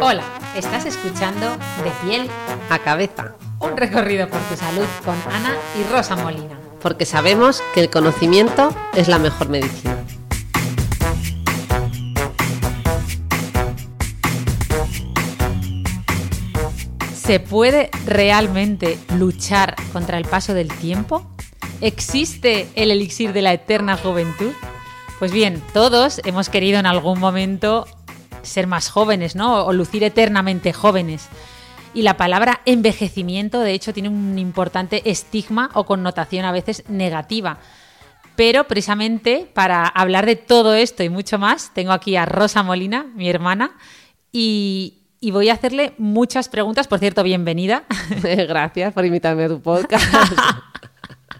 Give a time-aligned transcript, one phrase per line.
[0.00, 0.22] Hola,
[0.54, 2.30] estás escuchando De piel
[2.70, 6.58] a cabeza, un recorrido por tu salud con Ana y Rosa Molina.
[6.80, 9.96] porque sabemos que el conocimiento es la mejor medicina.
[17.14, 21.26] ¿Se puede realmente luchar contra el paso del tiempo?
[21.80, 24.52] ¿Existe el elixir de la eterna juventud?
[25.18, 27.86] Pues bien, todos hemos querido en algún momento
[28.42, 29.64] ser más jóvenes, ¿no?
[29.64, 31.28] O lucir eternamente jóvenes.
[31.92, 37.58] Y la palabra envejecimiento, de hecho, tiene un importante estigma o connotación a veces negativa.
[38.36, 43.06] Pero precisamente para hablar de todo esto y mucho más, tengo aquí a Rosa Molina,
[43.14, 43.76] mi hermana,
[44.32, 46.86] y, y voy a hacerle muchas preguntas.
[46.86, 47.84] Por cierto, bienvenida.
[48.22, 50.04] Gracias por invitarme a tu podcast.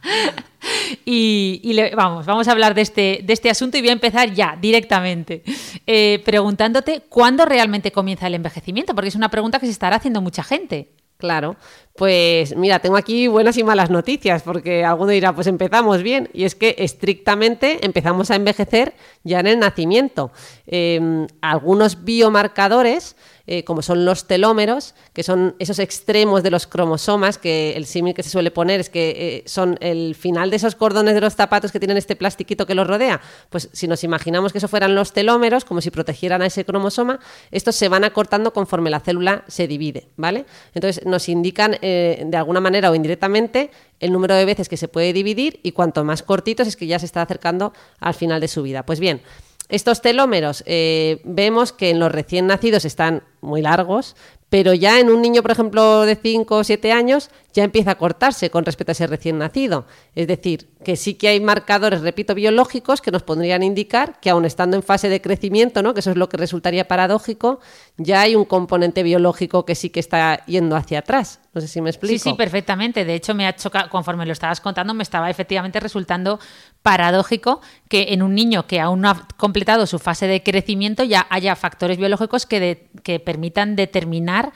[1.05, 4.59] Y, vamos, vamos a hablar de este, de este asunto y voy a empezar ya,
[4.61, 5.43] directamente,
[5.87, 10.21] eh, preguntándote cuándo realmente comienza el envejecimiento, porque es una pregunta que se estará haciendo
[10.21, 10.89] mucha gente.
[11.19, 11.57] Claro,
[11.97, 16.45] pues mira, tengo aquí buenas y malas noticias, porque alguno dirá, pues empezamos bien, y
[16.45, 18.93] es que estrictamente empezamos a envejecer
[19.25, 20.31] ya en el nacimiento.
[20.67, 23.17] Eh, algunos biomarcadores,
[23.47, 28.15] eh, como son los telómeros, que son esos extremos de los cromosomas, que el símil
[28.15, 31.35] que se suele poner es que eh, son el final de esos cordones de los
[31.35, 34.95] zapatos que tienen este plastiquito que los rodea, pues si nos imaginamos que eso fueran
[34.95, 39.45] los telómeros, como si protegieran a ese cromosoma, estos se van acortando conforme la célula
[39.47, 40.47] se divide, ¿vale?
[40.75, 43.71] Entonces nos indican eh, de alguna manera o indirectamente
[44.01, 46.99] el número de veces que se puede dividir y cuanto más cortitos es que ya
[46.99, 48.85] se está acercando al final de su vida.
[48.85, 49.23] Pues bien,
[49.69, 54.16] estos telómeros eh, vemos que en los recién nacidos están muy largos,
[54.49, 57.94] pero ya en un niño, por ejemplo, de 5 o 7 años, ya empieza a
[57.99, 59.87] cortarse con respecto a ese recién nacido.
[60.15, 64.44] Es decir, que sí que hay marcadores, repito, biológicos que nos podrían indicar que aun
[64.44, 65.94] estando en fase de crecimiento, ¿no?
[65.94, 67.59] que eso es lo que resultaría paradójico,
[67.97, 71.41] ya hay un componente biológico que sí que está yendo hacia atrás.
[71.55, 72.12] No sé si me explico.
[72.12, 73.05] Sí, sí, perfectamente.
[73.06, 76.38] De hecho, me ha chocado, conforme lo estabas contando, me estaba efectivamente resultando
[76.83, 81.27] paradójico que en un niño que aún no ha completado su fase de crecimiento ya
[81.31, 84.53] haya factores biológicos que, de- que permitan determinar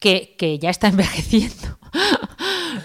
[0.00, 1.78] que, que ya está envejeciendo.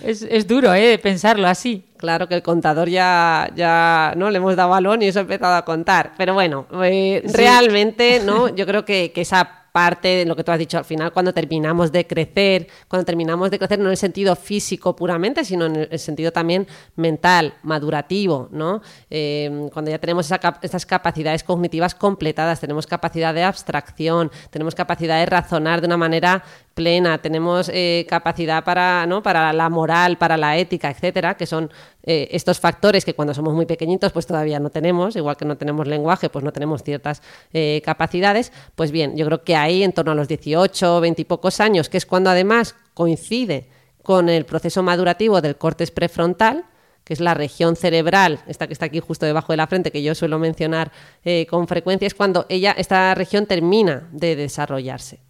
[0.03, 0.99] es, es duro, ¿eh?
[1.01, 1.85] Pensarlo así.
[1.97, 5.55] Claro que el contador ya, ya no le hemos dado balón y eso ha empezado
[5.55, 6.13] a contar.
[6.17, 8.49] Pero bueno, eh, realmente, ¿no?
[8.55, 11.33] Yo creo que, que esa parte de lo que tú has dicho al final, cuando
[11.33, 15.87] terminamos de crecer, cuando terminamos de crecer no en el sentido físico puramente, sino en
[15.91, 16.65] el sentido también
[16.95, 18.81] mental, madurativo, ¿no?
[19.09, 24.75] Eh, cuando ya tenemos esa cap- esas capacidades cognitivas completadas, tenemos capacidad de abstracción, tenemos
[24.75, 26.41] capacidad de razonar de una manera
[26.75, 29.23] plena, tenemos eh, capacidad para, ¿no?
[29.23, 31.71] para la moral, para la ética, etcétera, que son
[32.03, 35.57] eh, estos factores que cuando somos muy pequeñitos pues todavía no tenemos, igual que no
[35.57, 39.93] tenemos lenguaje, pues no tenemos ciertas eh, capacidades, pues bien, yo creo que ahí en
[39.93, 43.69] torno a los 18, 20 y pocos años, que es cuando además coincide
[44.03, 46.65] con el proceso madurativo del córtex prefrontal,
[47.05, 50.03] que es la región cerebral, esta que está aquí justo debajo de la frente, que
[50.03, 50.91] yo suelo mencionar
[51.23, 55.24] eh, con frecuencia, es cuando ella, esta región termina de desarrollarse.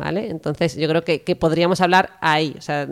[0.00, 0.30] ¿Vale?
[0.30, 2.88] Entonces yo creo que, que podríamos hablar ahí, o sea,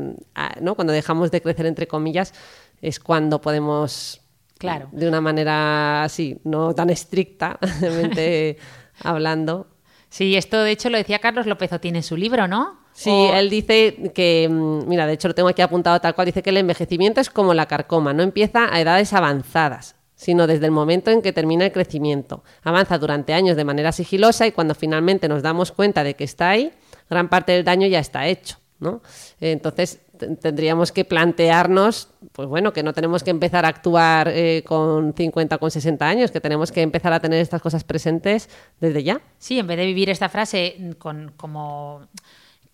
[0.61, 0.75] ¿no?
[0.75, 2.35] cuando dejamos de crecer entre comillas,
[2.83, 4.21] es cuando podemos,
[4.59, 4.89] Claro.
[4.93, 8.59] de una manera así, no tan estrictamente
[9.03, 9.67] hablando.
[10.11, 12.79] Sí, esto de hecho lo decía Carlos López Otín en su libro, ¿no?
[12.93, 16.27] Sí, O- él dice que, mm, mira, de hecho lo tengo aquí apuntado tal cual,
[16.27, 20.65] dice que el envejecimiento es como la carcoma, no empieza a edades avanzadas, sino desde
[20.67, 22.43] el momento en que termina el crecimiento.
[22.65, 26.51] Avanza durante años de manera sigilosa y cuando finalmente nos damos cuenta de que está
[26.51, 26.73] ahí,
[27.09, 28.59] gran parte del daño ya está hecho.
[28.81, 29.03] ¿no?
[29.41, 30.01] Entonces
[30.41, 35.57] tendríamos que plantearnos, pues bueno, que no tenemos que empezar a actuar eh, con 50
[35.57, 38.49] o con 60 años, que tenemos que empezar a tener estas cosas presentes
[38.81, 39.21] desde ya.
[39.39, 42.03] Sí, en vez de vivir esta frase con, como,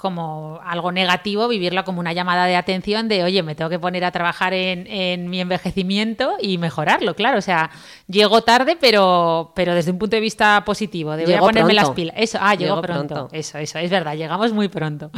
[0.05, 4.05] como algo negativo, vivirla como una llamada de atención de, oye, me tengo que poner
[4.05, 7.39] a trabajar en, en mi envejecimiento y mejorarlo, claro.
[7.39, 7.71] O sea,
[8.07, 11.89] llego tarde, pero, pero desde un punto de vista positivo, de voy a ponerme pronto.
[11.89, 12.17] las pilas.
[12.19, 12.83] Eso, ah, pronto.
[12.83, 13.29] pronto.
[13.33, 15.11] Eso, eso, es verdad, llegamos muy pronto.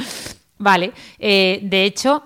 [0.59, 2.23] Vale, eh, de hecho...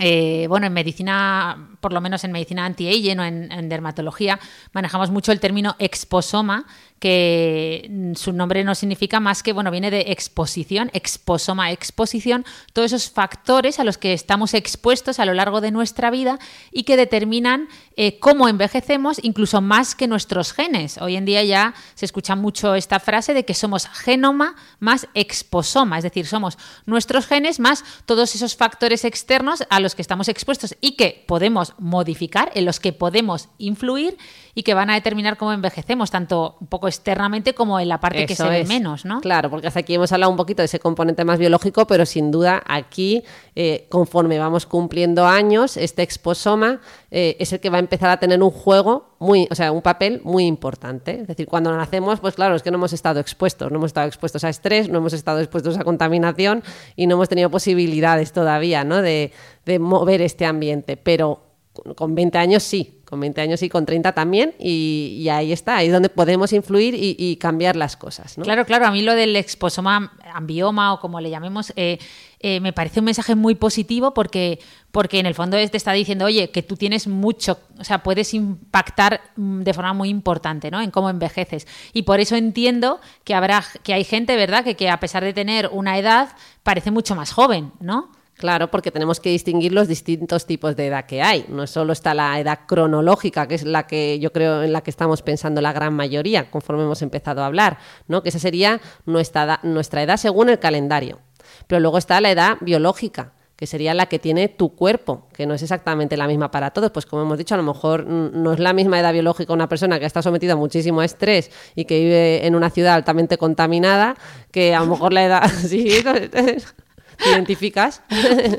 [0.00, 4.38] Eh, bueno, en medicina, por lo menos en medicina anti-aging o en, en dermatología,
[4.74, 6.66] manejamos mucho el término exposoma,
[6.98, 12.44] que su nombre no significa más que, bueno, viene de exposición, exposoma, exposición,
[12.74, 16.38] todos esos factores a los que estamos expuestos a lo largo de nuestra vida
[16.72, 17.68] y que determinan
[18.00, 20.98] eh, cómo envejecemos, incluso más que nuestros genes.
[20.98, 25.98] Hoy en día ya se escucha mucho esta frase de que somos genoma más exposoma,
[25.98, 30.76] es decir, somos nuestros genes más todos esos factores externos a los que estamos expuestos
[30.80, 34.16] y que podemos modificar, en los que podemos influir
[34.54, 38.26] y que van a determinar cómo envejecemos, tanto un poco externamente como en la parte
[38.26, 39.20] que se ve menos, ¿no?
[39.20, 42.30] Claro, porque hasta aquí hemos hablado un poquito de ese componente más biológico, pero sin
[42.30, 43.24] duda aquí,
[43.56, 46.80] eh, conforme vamos cumpliendo años, este exposoma
[47.10, 49.82] eh, es el que va a empezar a tener un juego muy, o sea, un
[49.82, 51.22] papel muy importante.
[51.22, 54.06] Es decir, cuando nacemos, pues claro, es que no hemos estado expuestos, no hemos estado
[54.06, 56.62] expuestos a estrés, no hemos estado expuestos a contaminación
[56.96, 59.00] y no hemos tenido posibilidades todavía, ¿no?
[59.00, 59.32] De,
[59.64, 61.47] de mover este ambiente, pero
[61.94, 65.86] con 20 años sí, con 20 años y con 30 también, y, ahí está, ahí
[65.86, 68.34] es donde podemos influir y, cambiar las cosas.
[68.42, 71.98] Claro, claro, a mí lo del exposoma ambioma o como le llamemos, eh,
[72.40, 74.58] eh, me parece un mensaje muy positivo porque,
[74.92, 78.34] porque en el fondo te está diciendo, oye, que tú tienes mucho, o sea, puedes
[78.34, 80.82] impactar mm, de forma muy importante ¿no?
[80.82, 81.66] en cómo envejeces.
[81.94, 85.32] Y por eso entiendo que habrá, que hay gente, ¿verdad?, que, que a pesar de
[85.32, 86.28] tener una edad,
[86.62, 88.10] parece mucho más joven, ¿no?
[88.38, 91.44] Claro, porque tenemos que distinguir los distintos tipos de edad que hay.
[91.48, 94.90] No solo está la edad cronológica, que es la que yo creo en la que
[94.90, 98.22] estamos pensando la gran mayoría, conforme hemos empezado a hablar, ¿no?
[98.22, 101.18] Que esa sería nuestra edad, nuestra edad según el calendario.
[101.66, 105.54] Pero luego está la edad biológica, que sería la que tiene tu cuerpo, que no
[105.54, 106.92] es exactamente la misma para todos.
[106.92, 109.98] Pues como hemos dicho, a lo mejor no es la misma edad biológica una persona
[109.98, 114.14] que está sometida muchísimo a estrés y que vive en una ciudad altamente contaminada,
[114.52, 115.48] que a lo mejor la edad...
[115.66, 115.90] sí,
[117.18, 118.02] ¿Te identificas?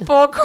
[0.06, 0.41] Poco.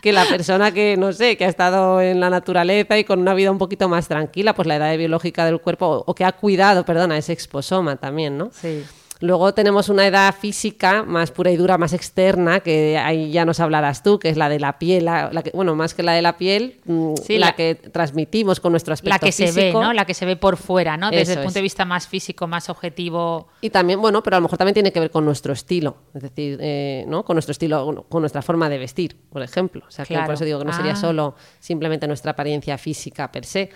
[0.00, 3.34] que la persona que, no sé, que ha estado en la naturaleza y con una
[3.34, 6.84] vida un poquito más tranquila, pues la edad biológica del cuerpo, o que ha cuidado,
[6.84, 8.50] perdona, ese exposoma también, ¿no?
[8.52, 8.84] Sí.
[9.22, 13.60] Luego tenemos una edad física más pura y dura, más externa, que ahí ya nos
[13.60, 16.22] hablarás tú, que es la de la piel, la, que, bueno, más que la de
[16.22, 19.92] la piel, mm, la, que transmitimos con nuestro aspecto La que se ve, ¿no?
[19.92, 21.12] La que se ve por fuera, ¿no?
[21.12, 23.46] Desde el punto de vista más físico, más objetivo.
[23.60, 26.22] Y también, bueno, pero a lo mejor también tiene que ver con nuestro estilo, es
[26.22, 27.24] decir, eh, ¿no?
[27.24, 29.84] Con nuestro estilo, con nuestra forma de vestir, por ejemplo.
[29.86, 30.96] O sea, que por eso digo que no sería ah.
[30.96, 33.70] solo simplemente nuestra apariencia física per se.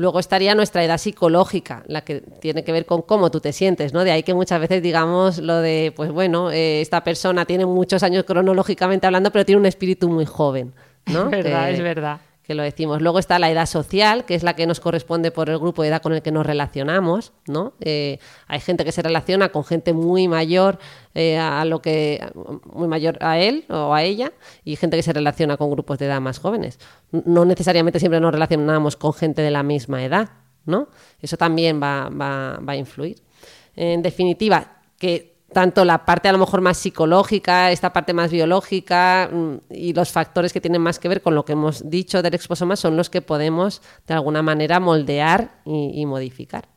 [0.00, 3.92] Luego estaría nuestra edad psicológica, la que tiene que ver con cómo tú te sientes,
[3.92, 4.02] ¿no?
[4.02, 8.02] De ahí que muchas veces digamos lo de, pues bueno, eh, esta persona tiene muchos
[8.02, 10.72] años cronológicamente hablando, pero tiene un espíritu muy joven,
[11.04, 11.24] ¿no?
[11.30, 12.20] Es verdad, es verdad
[12.50, 13.00] que lo decimos.
[13.00, 15.88] Luego está la edad social, que es la que nos corresponde por el grupo de
[15.88, 17.74] edad con el que nos relacionamos, ¿no?
[17.78, 18.18] Eh,
[18.48, 20.80] hay gente que se relaciona con gente muy mayor
[21.14, 22.20] eh, a lo que
[22.64, 24.32] muy mayor a él o a ella
[24.64, 26.80] y gente que se relaciona con grupos de edad más jóvenes.
[27.12, 30.30] No necesariamente siempre nos relacionamos con gente de la misma edad,
[30.66, 30.88] ¿no?
[31.22, 33.22] Eso también va, va, va a influir.
[33.76, 39.28] En definitiva, que tanto la parte a lo mejor más psicológica, esta parte más biológica
[39.32, 42.34] mm, y los factores que tienen más que ver con lo que hemos dicho del
[42.34, 46.68] exposoma son los que podemos de alguna manera moldear y, modificar.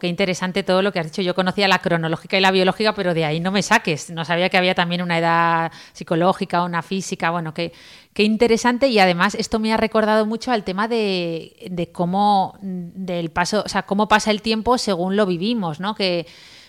[0.00, 1.22] qué interesante todo lo que has dicho.
[1.22, 4.10] Yo conocía la cronológica y la biológica, pero de ahí no me saques.
[4.10, 7.30] No sabía que había también una edad psicológica, una física.
[7.30, 7.72] Bueno, qué,
[8.12, 8.88] qué interesante.
[8.88, 13.68] Y además esto me ha recordado mucho al tema de, de cómo del paso, o
[13.68, 15.94] sea, cómo pasa el tiempo según lo vivimos, ¿no?
[15.94, 16.26] Que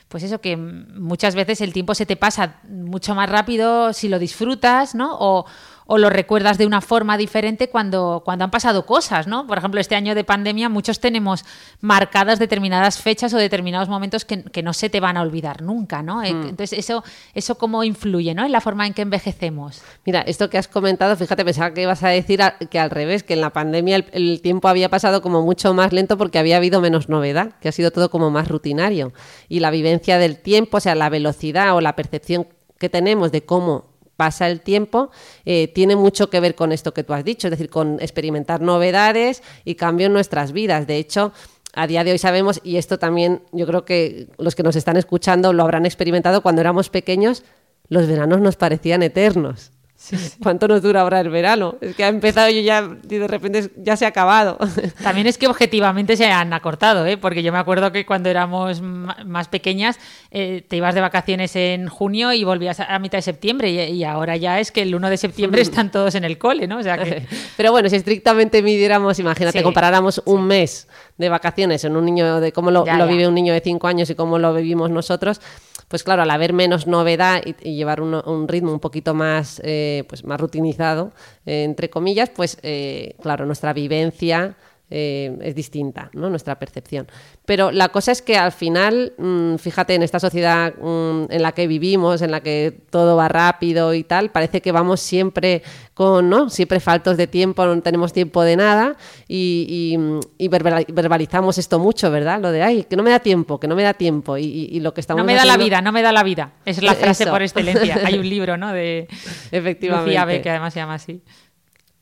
[0.08, 4.20] pues eso, que muchas veces el tiempo se te pasa mucho más rápido si lo
[4.20, 5.18] disfrutas, ¿no?
[5.20, 5.46] O,
[5.88, 9.48] o lo recuerdas de una forma diferente cuando, cuando han pasado cosas, ¿no?
[9.48, 11.46] Por ejemplo, este año de pandemia muchos tenemos
[11.80, 16.22] marcadas determinadas fechas o determinados momentos que, no se te van a olvidar nunca, ¿no?
[16.24, 16.50] Eh, hmm.
[16.50, 17.04] Entonces, eso,
[17.34, 18.46] eso cómo influye, ¿no?
[18.46, 19.82] En la forma en que envejecemos.
[20.06, 23.34] Mira, esto que has comentado, fíjate, pensaba que ibas a decir que al revés, que
[23.34, 26.82] en la pandemia el, el tiempo había pasado como mucho más lento porque había habido
[26.82, 29.14] menos novedad, que ha sido todo como más rutinario.
[29.48, 33.46] Y la vivencia del tiempo, o sea, la velocidad o la percepción que tenemos de
[33.46, 35.12] cómo pasa el tiempo,
[35.46, 38.62] eh, tiene mucho que ver con esto que tú has dicho, es decir, con experimentar
[38.62, 40.88] novedades y cambio en nuestras vidas.
[40.88, 41.32] De hecho,
[41.74, 44.98] a día de hoy sabemos, y esto también yo creo que los que nos están
[44.98, 47.44] escuchando lo habrán experimentado cuando éramos pequeños,
[47.88, 49.72] los veranos nos parecían eternos.
[50.44, 51.76] ¿Cuánto nos dura ahora el verano?
[51.82, 54.58] Es que ha empezado y ya de repente ya se ha acabado.
[55.04, 57.18] También es que objetivamente se han acortado, ¿eh?
[57.18, 60.00] porque yo me acuerdo que cuando éramos más pequeñas
[60.32, 64.38] eh, te ibas de vacaciones en junio y volvías a mitad de septiembre y, ahora
[64.38, 66.78] ya es que el 1 de septiembre están todos en el cole, ¿no?
[66.78, 67.26] O sea que...
[67.58, 70.88] Pero bueno, si estrictamente midiéramos, imagínate, comparáramos un mes
[71.18, 73.12] de vacaciones en un niño, de cómo lo, Ya, lo ya.
[73.12, 75.42] vive un niño de 5 años y cómo lo vivimos nosotros,
[75.88, 79.62] pues claro, al haber menos novedad y, y llevar un, un ritmo un poquito más,
[79.64, 81.12] eh, pues más rutinizado,
[81.46, 84.56] eh, entre comillas, pues eh, claro, nuestra vivencia
[84.90, 86.30] eh, es distinta, ¿no?
[86.30, 87.08] Nuestra percepción.
[87.46, 91.52] Pero la cosa es que al final, mm, fíjate, en esta sociedad mm, en la
[91.52, 95.62] que vivimos, en la que todo va rápido y tal, parece que vamos siempre
[95.94, 96.50] con, ¿no?
[96.50, 98.96] Siempre faltos de tiempo, no tenemos tiempo de nada
[99.28, 102.40] y, y- mm, y verbal- verbalizamos esto mucho, ¿verdad?
[102.40, 104.80] Lo de, ay, que no me da tiempo, que no me da tiempo y, y-
[104.80, 106.54] lo que estamos No me da la haciendo- vida, no me da la vida.
[106.66, 107.32] Es la frase Eso.
[107.34, 108.00] por excelencia.
[108.06, 108.72] Hay un libro, ¿no?
[108.72, 109.08] De
[109.52, 110.06] Efectivamente.
[110.12, 111.22] Lucía B, que además se llama así.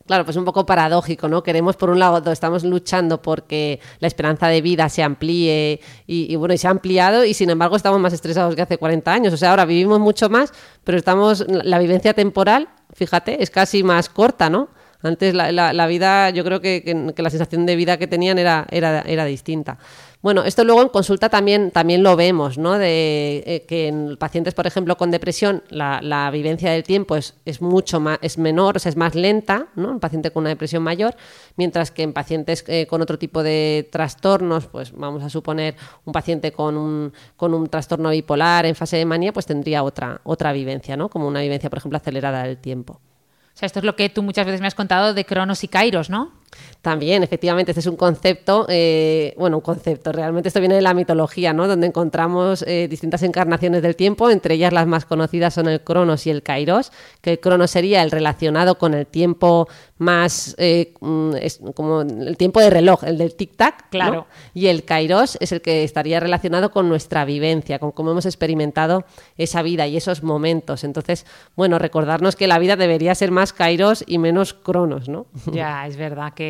[0.05, 1.41] Claro, pues un poco paradójico, ¿no?
[1.41, 6.55] Queremos, por un lado, estamos luchando porque la esperanza de vida se amplíe y, bueno,
[6.57, 9.33] se ha ampliado y sin embargo estamos más estresados que hace 40 años.
[9.33, 14.09] O sea, ahora vivimos mucho más, pero estamos, la vivencia temporal, fíjate, es casi más
[14.09, 14.69] corta, ¿no?
[15.01, 18.05] Antes la, la- la vida, yo creo que, que- que la sensación de vida que
[18.07, 19.79] tenían era, era, era distinta.
[20.25, 22.79] Bueno, esto luego en consulta también, también lo vemos, ¿no?
[22.79, 27.61] De eh, que en pacientes, por ejemplo, con depresión, la, vivencia del tiempo es, es
[27.61, 29.91] mucho más, es menor, o sea, es más lenta, ¿no?
[29.91, 31.15] Un paciente con una depresión mayor,
[31.57, 36.11] mientras que en pacientes eh, con otro tipo de trastornos, pues vamos a suponer un
[36.11, 40.53] paciente con un, con un trastorno bipolar en fase de manía, pues tendría otra, otra
[40.53, 41.07] vivencia, ¿no?
[41.07, 42.93] Como una vivencia, por ejemplo, acelerada del tiempo.
[42.93, 45.67] O sea, esto es lo que tú muchas veces me has contado de Cronos y
[45.67, 46.33] Kairos, ¿no?
[46.81, 50.93] También, efectivamente, este es un concepto, eh, bueno, un concepto, realmente esto viene de la
[50.93, 51.67] mitología, ¿no?
[51.67, 56.27] Donde encontramos eh, distintas encarnaciones del tiempo, entre ellas las más conocidas son el Cronos
[56.27, 61.35] y el Kairos, que el Cronos sería el relacionado con el tiempo más, eh, mm,
[61.41, 63.89] es como el tiempo de reloj, el del tic-tac, ¿no?
[63.89, 64.27] Claro.
[64.53, 69.05] Y el Kairos es el que estaría relacionado con nuestra vivencia, con cómo hemos experimentado
[69.37, 70.83] esa vida y esos momentos.
[70.83, 75.27] Entonces, bueno, recordarnos que la vida debería ser más Kairos y menos Cronos, ¿no?
[75.51, 76.44] Ya, es verdad que.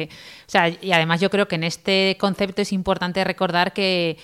[0.82, 4.18] Y además yo creo que en este concepto es importante recordar que.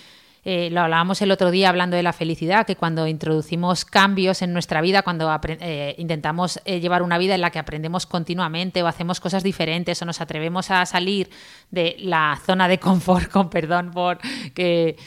[0.43, 4.53] eh, lo hablábamos el otro día hablando de la felicidad, que cuando introducimos cambios en
[4.53, 8.87] nuestra vida, cuando eh, intentamos eh, llevar una vida en la que aprendemos continuamente o
[8.87, 11.29] hacemos cosas diferentes o nos atrevemos a salir
[11.69, 14.17] de la zona de confort, con perdón por
[14.55, 14.97] que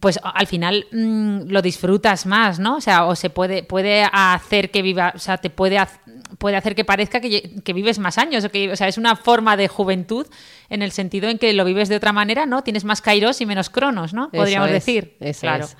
[0.00, 2.76] pues a- al final mm, lo disfrutas más, ¿no?
[2.76, 5.78] O sea, o se puede, puede hacer que viva, o sea, te puede,
[6.38, 9.56] puede hacer que parezca que, vives más años, o, que, o sea, es una forma
[9.56, 10.26] de juventud
[10.68, 12.62] en el sentido en que lo vives de otra manera, ¿no?
[12.62, 14.24] Tienes más kairos y menos cronos, ¿no?
[14.32, 15.16] Eso Podríamos es, decir.
[15.20, 15.64] eso claro.
[15.64, 15.76] es.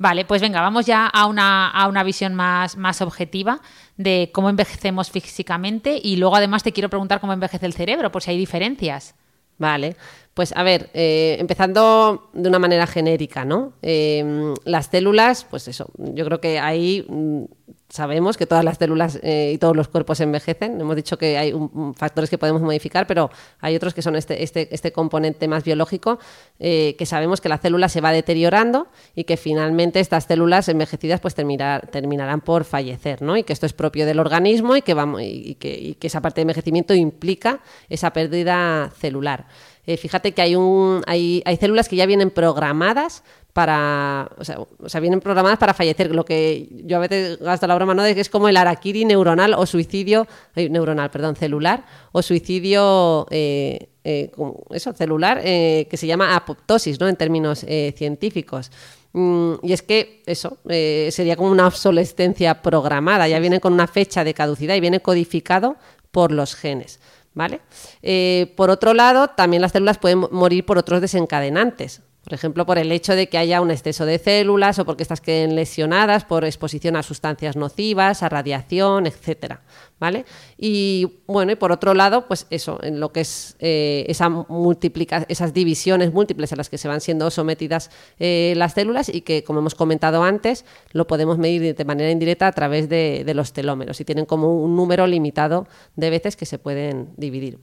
[0.00, 3.60] Vale, pues venga, vamos ya a una, a una visión más, más objetiva
[3.96, 8.22] de cómo envejecemos físicamente y luego además te quiero preguntar cómo envejece el cerebro, por
[8.22, 9.16] si hay diferencias.
[9.58, 9.96] Vale,
[10.38, 13.72] pues a ver, eh, empezando de una manera genérica, ¿no?
[13.82, 17.42] Eh, las células, pues eso, yo creo que ahí mm,
[17.88, 20.80] sabemos que todas las células eh, y todos los cuerpos envejecen.
[20.80, 23.30] Hemos dicho que hay un- factores que podemos modificar, pero
[23.60, 26.20] hay otros que son este, este, este componente más biológico,
[26.60, 31.20] eh, que sabemos que la célula se va deteriorando y que finalmente estas células envejecidas
[31.20, 33.36] pues terminar- terminarán por fallecer, ¿no?
[33.36, 36.42] Y que esto es propio del organismo y que, vamos, y que esa parte de
[36.42, 39.46] envejecimiento implica esa pérdida celular.
[39.88, 43.22] Eh, fíjate que hay, un, hay, células que ya vienen programadas
[43.54, 44.44] para, o
[44.90, 46.14] sea, vienen programadas para fallecer.
[46.14, 48.02] Lo que yo a veces gasto la broma, ¿no?
[48.02, 53.88] De que es como el araquiri neuronal o suicidio, neuronal, perdón, celular, o suicidio, eh,
[54.04, 54.30] eh,
[54.72, 57.08] eso, celular, que se llama apoptosis, ¿no?
[57.08, 57.64] En términos
[57.96, 58.70] científicos.
[59.14, 64.22] Mm, y es que eso sería como una obsolescencia programada, ya viene con una fecha
[64.22, 65.76] de caducidad y viene codificado
[66.10, 67.00] por los genes.
[67.38, 67.60] ¿Vale?
[68.02, 72.02] Eh, por otro lado, también las células pueden mo- morir por otros desencadenantes.
[72.28, 75.22] Por ejemplo, por el hecho de que haya un exceso de células o porque estas
[75.22, 79.62] queden lesionadas por exposición a sustancias nocivas, a radiación, etcétera.
[79.98, 80.26] ¿Vale?
[80.58, 85.24] Y bueno, y por otro lado, pues eso, en lo que es eh, esa multiplica
[85.30, 89.42] esas divisiones múltiples a las que se van siendo sometidas eh, las células y que,
[89.42, 93.54] como hemos comentado antes, lo podemos medir de manera indirecta a través de, de los
[93.54, 95.66] telómeros y tienen como un número limitado
[95.96, 97.58] de veces que se pueden dividir.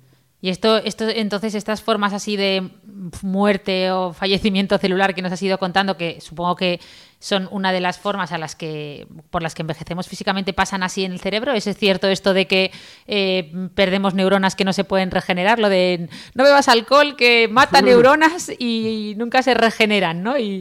[0.45, 2.69] Y esto, esto, entonces, estas formas así de
[3.23, 6.79] muerte o fallecimiento celular que nos has ido contando, que supongo que
[7.17, 11.03] son una de las formas a las que, por las que envejecemos físicamente, pasan así
[11.03, 11.51] en el cerebro.
[11.53, 12.69] ¿Es cierto esto de que
[13.07, 15.57] eh, perdemos neuronas que no se pueden regenerar?
[15.57, 20.37] Lo de no bebas alcohol que mata neuronas y nunca se regeneran, ¿no?
[20.37, 20.59] Y,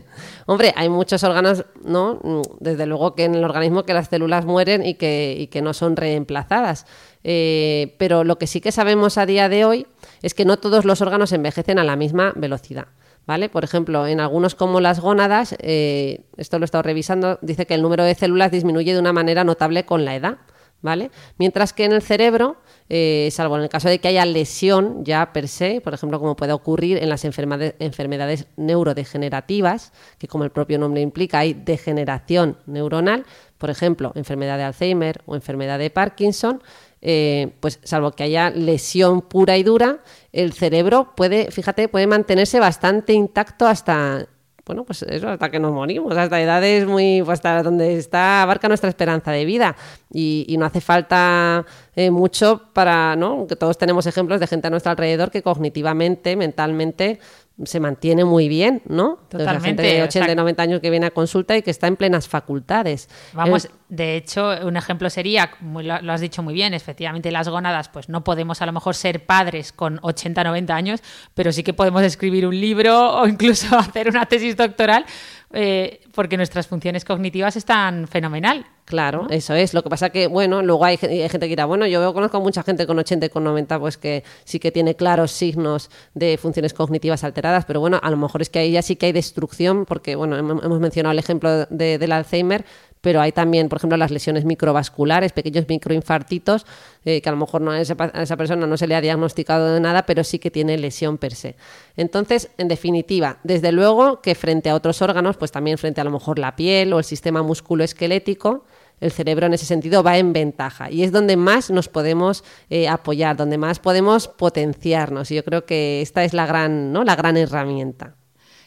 [0.46, 2.20] Hombre, hay muchos órganos, ¿no?
[2.60, 5.74] Desde luego que en el organismo que las células mueren y que, y que no
[5.74, 6.86] son reemplazadas.
[7.28, 9.88] Eh, pero lo que sí que sabemos a día de hoy
[10.22, 12.86] es que no todos los órganos envejecen a la misma velocidad.
[13.26, 13.48] ¿Vale?
[13.48, 17.74] Por ejemplo, en algunos como las gónadas, eh, esto lo he estado revisando, dice que
[17.74, 20.38] el número de células disminuye de una manera notable con la edad.
[20.82, 21.10] ¿vale?
[21.36, 25.32] Mientras que en el cerebro, eh, salvo en el caso de que haya lesión ya
[25.32, 30.78] per se, por ejemplo, como puede ocurrir en las enfermedades neurodegenerativas, que como el propio
[30.78, 33.24] nombre implica, hay degeneración neuronal,
[33.58, 36.62] por ejemplo, enfermedad de Alzheimer o enfermedad de Parkinson,
[37.08, 40.00] eh, pues salvo que haya lesión pura y dura,
[40.32, 44.26] el cerebro puede, fíjate, puede mantenerse bastante intacto hasta
[44.66, 48.66] bueno, pues eso, hasta que nos morimos, hasta edades muy, pues hasta donde está, abarca
[48.66, 49.76] nuestra esperanza de vida.
[50.12, 53.46] Y, no hace falta eh, mucho para, ¿no?
[53.46, 57.20] Que todos tenemos ejemplos de gente a nuestro alrededor que cognitivamente, mentalmente,
[57.64, 59.18] se mantiene muy bien, ¿no?
[59.28, 59.66] Totalmente.
[59.66, 63.08] gente de 80, 90 años que viene a consulta y que está en plenas facultades.
[63.32, 68.10] Vamos, de hecho, un ejemplo sería, lo, has dicho muy bien, efectivamente las gónadas, pues
[68.10, 71.02] no podemos a lo mejor ser padres con 80, 90 años,
[71.34, 75.06] pero sí que podemos escribir un libro o incluso hacer una tesis doctoral
[75.52, 78.66] eh, porque nuestras funciones cognitivas están fenomenal.
[78.86, 79.74] Claro, eso es.
[79.74, 82.62] Lo que pasa que, bueno, luego hay, gente que dirá, bueno, yo conozco a mucha
[82.62, 86.72] gente con 80 y con 90, pues que sí que tiene claros signos de funciones
[86.72, 89.86] cognitivas alteradas, pero bueno, a lo mejor es que ahí ya sí que hay destrucción,
[89.86, 92.64] porque, bueno, hemos mencionado el ejemplo del Alzheimer,
[93.00, 96.64] pero hay también, por ejemplo, las lesiones microvasculares, pequeños microinfartitos,
[97.04, 97.96] eh, que a lo mejor no a, esa,
[98.36, 101.56] persona no se le ha diagnosticado de nada, pero sí que tiene lesión per se.
[101.96, 106.10] Entonces, en definitiva, desde luego que frente a otros órganos, pues también frente a lo
[106.10, 108.64] mejor la piel o el sistema musculoesquelético,
[109.00, 112.88] el cerebro en ese sentido va en ventaja y es donde más nos podemos eh,
[112.88, 115.30] apoyar, donde más podemos potenciarnos.
[115.30, 117.04] Y yo creo que esta es la gran, ¿no?
[117.04, 118.14] la gran herramienta.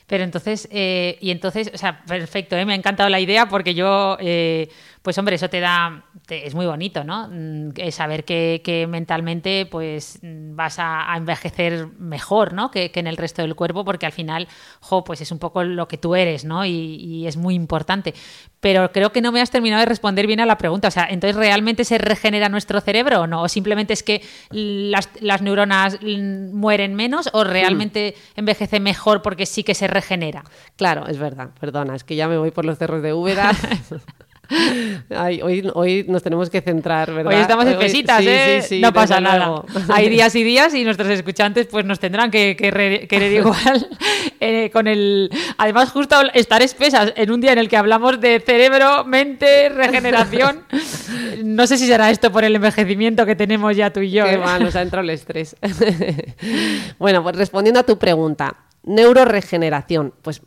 [0.08, 2.66] Pero entonces, eh, y entonces, o sea, perfecto, ¿eh?
[2.66, 4.18] me ha encantado la idea porque yo,
[5.04, 7.30] pues hombre, eso te da, es muy bonito, ¿no?
[7.32, 12.72] Mm, saber que, mentalmente, pues vas a, envejecer mejor, ¿no?
[12.72, 14.48] Que, en el resto del cuerpo, porque al final,
[14.82, 16.66] jo, pues es un poco lo que tú eres, ¿no?
[16.66, 18.14] Y, y, es muy importante.
[18.60, 20.90] Pero creo que no me has terminado de responder bien a la pregunta.
[20.90, 23.44] O sea, entonces, ¿realmente se regenera nuestro cerebro o no?
[23.44, 29.64] ¿O simplemente es que las, las neuronas mueren menos o realmente envejece mejor porque sí
[29.64, 30.10] que se regenera?
[30.10, 30.44] genera.
[30.76, 33.52] Claro, es verdad, perdona, es que ya me voy por los cerros de Úbeda.
[35.44, 37.34] hoy, hoy nos tenemos que centrar, ¿verdad?
[37.34, 38.80] Hoy estamos espesitas, ¿eh?
[38.82, 39.64] no pasa nada.
[39.90, 43.88] Hay días y días y nuestros escuchantes pues nos tendrán que, querer igual
[44.40, 45.30] eh, con el...
[45.58, 50.64] Además, justo estar espesas en un día en el que hablamos de cerebro, mente, regeneración.
[51.44, 54.26] No sé si será esto por el envejecimiento que tenemos ya tú y yo.
[54.26, 54.38] Qué ¿eh?
[54.38, 55.56] mal, nos ha entrado el estrés.
[57.00, 60.14] bueno, pues respondiendo a tu pregunta, neuroregeneración.
[60.22, 60.42] Pues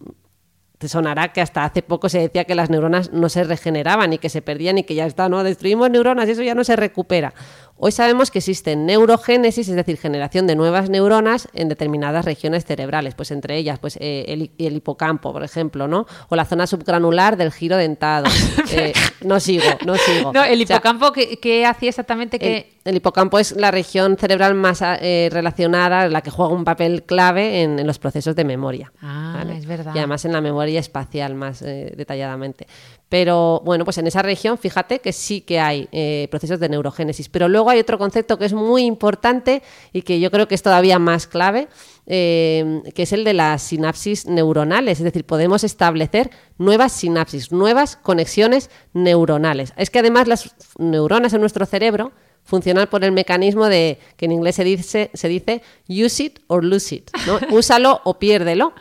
[0.88, 4.28] sonará que hasta hace poco se decía que las neuronas no se regeneraban y que
[4.28, 5.42] se perdían y que ya está, ¿no?
[5.44, 7.34] Destruimos neuronas y eso ya no se recupera.
[7.76, 13.14] Hoy sabemos que existe neurogénesis, es decir, generación de nuevas neuronas en determinadas regiones cerebrales,
[13.14, 16.06] pues entre ellas pues, eh, el, hipocampo, por ejemplo, ¿no?
[16.28, 18.26] O la zona subgranular del giro dentado.
[18.74, 20.32] Eh, no sigo, no sigo.
[20.32, 22.38] No, el hipocampo, ¿qué, hacía exactamente?
[22.38, 22.78] Que...
[22.84, 27.62] El, hipocampo es la región cerebral más eh, relacionada, la que juega un papel clave
[27.62, 28.90] en, los procesos de memoria.
[29.02, 29.94] Ah, es verdad.
[29.94, 32.66] Y además en la memoria espacial más detalladamente.
[33.12, 37.28] Pero bueno, pues en esa región, fíjate que sí que hay eh, procesos de neurogénesis.
[37.28, 40.62] Pero luego hay otro concepto que es muy importante y que yo creo que es
[40.62, 41.68] todavía más clave,
[42.06, 44.98] eh, que es el de las sinapsis neuronales.
[44.98, 49.74] Es decir, podemos establecer nuevas sinapsis, nuevas conexiones neuronales.
[49.76, 52.12] Es que además las neuronas en nuestro cerebro
[52.44, 56.64] funcionan por el mecanismo de que en inglés se dice, se dice use it or
[56.64, 57.10] lose it.
[57.26, 57.38] ¿no?
[57.54, 58.72] Úsalo o piérdelo.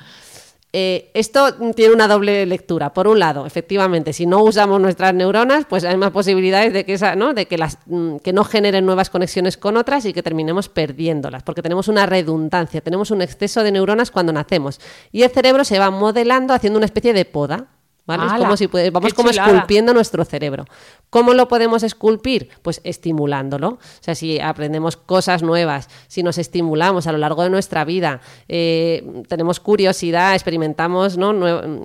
[0.73, 2.93] Eh, esto tiene una doble lectura.
[2.93, 6.93] Por un lado, efectivamente, si no usamos nuestras neuronas, pues hay más posibilidades de que,
[6.93, 7.33] esa, ¿no?
[7.33, 11.43] De que, las, mm, que no generen nuevas conexiones con otras y que terminemos perdiéndolas,
[11.43, 14.79] porque tenemos una redundancia, tenemos un exceso de neuronas cuando nacemos.
[15.11, 17.67] Y el cerebro se va modelando haciendo una especie de poda.
[18.13, 20.65] Es como si vamos como esculpiendo nuestro cerebro.
[21.09, 22.49] ¿Cómo lo podemos esculpir?
[22.61, 23.69] Pues estimulándolo.
[23.69, 28.21] O sea, si aprendemos cosas nuevas, si nos estimulamos a lo largo de nuestra vida,
[28.47, 31.31] eh, tenemos curiosidad, experimentamos, ¿no?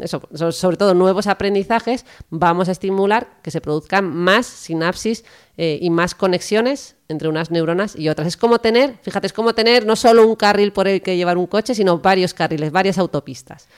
[0.06, 5.24] sobre todo nuevos aprendizajes, vamos a estimular que se produzcan más sinapsis
[5.58, 8.28] eh, y más conexiones entre unas neuronas y otras.
[8.28, 11.38] Es como tener, fíjate, es como tener no solo un carril por el que llevar
[11.38, 13.68] un coche, sino varios carriles, varias autopistas.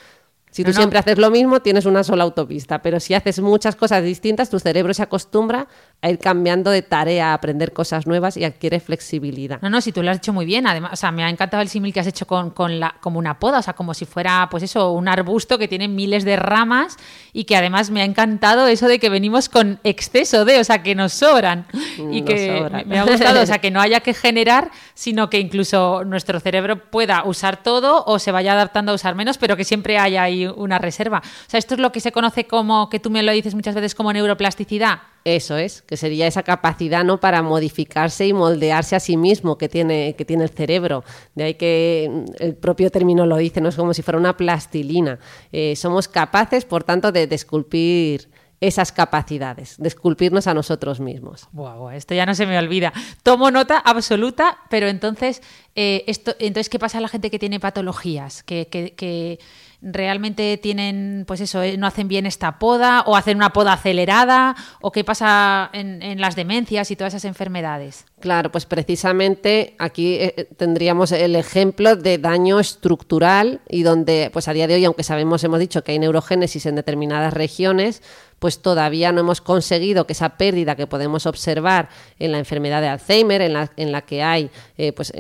[0.58, 4.02] Si tú siempre haces lo mismo, tienes una sola autopista, pero si haces muchas cosas
[4.02, 5.68] distintas, tu cerebro se acostumbra
[6.00, 9.61] a ir cambiando de tarea, a aprender cosas nuevas y adquiere flexibilidad.
[9.62, 11.61] No, no, si tú lo has hecho muy bien, además, o sea, me ha encantado
[11.61, 14.04] el símil que has hecho con, con, la, como una poda, o sea, como si
[14.04, 16.96] fuera, pues eso, un arbusto que tiene miles de ramas
[17.32, 20.84] y que además me ha encantado eso de que venimos con exceso de, o sea,
[20.84, 21.66] que nos sobran
[21.98, 25.40] mm, y que me ha gustado, o sea, que no haya que generar, sino que
[25.40, 29.64] incluso nuestro cerebro pueda usar todo o se vaya adaptando a usar menos, pero que
[29.64, 31.22] siempre haya ahí una reserva.
[31.24, 33.74] O sea, esto es lo que se conoce como, que tú me lo dices muchas
[33.74, 35.00] veces como neuroplasticidad.
[35.24, 37.20] Eso es, que sería esa capacidad ¿no?
[37.20, 41.04] para modificarse y moldearse a sí mismo que tiene, que tiene el cerebro.
[41.35, 44.37] De ahí que mm, el propio término lo dice, no es como si fuera una
[44.37, 45.18] plastilina.
[45.52, 51.48] Eh, somos capaces, por tanto, de, de esculpir esas capacidades, de esculpirnos a nosotros mismos.
[51.52, 52.92] Wow, esto ya no se me olvida.
[53.22, 55.42] Tomo nota absoluta, pero entonces,
[55.80, 56.04] eh,
[56.40, 58.42] entonces ¿qué pasa a la gente que tiene patologías?
[58.42, 59.38] Que,
[59.80, 64.56] realmente tienen, pues eso, eh, no hacen bien esta poda o hacen una poda acelerada
[64.80, 68.04] o qué pasa en, las demencias y todas esas enfermedades.
[68.18, 74.52] Claro, pues precisamente aquí eh, tendríamos el ejemplo de daño estructural y donde, pues a
[74.52, 78.02] día de hoy, aunque sabemos, hemos dicho que hay neurogénesis en determinadas regiones,
[78.38, 81.88] pues todavía no hemos conseguido que esa pérdida que podemos observar
[82.18, 85.12] en la enfermedad de Alzheimer, en la, en la que hay, eh, pues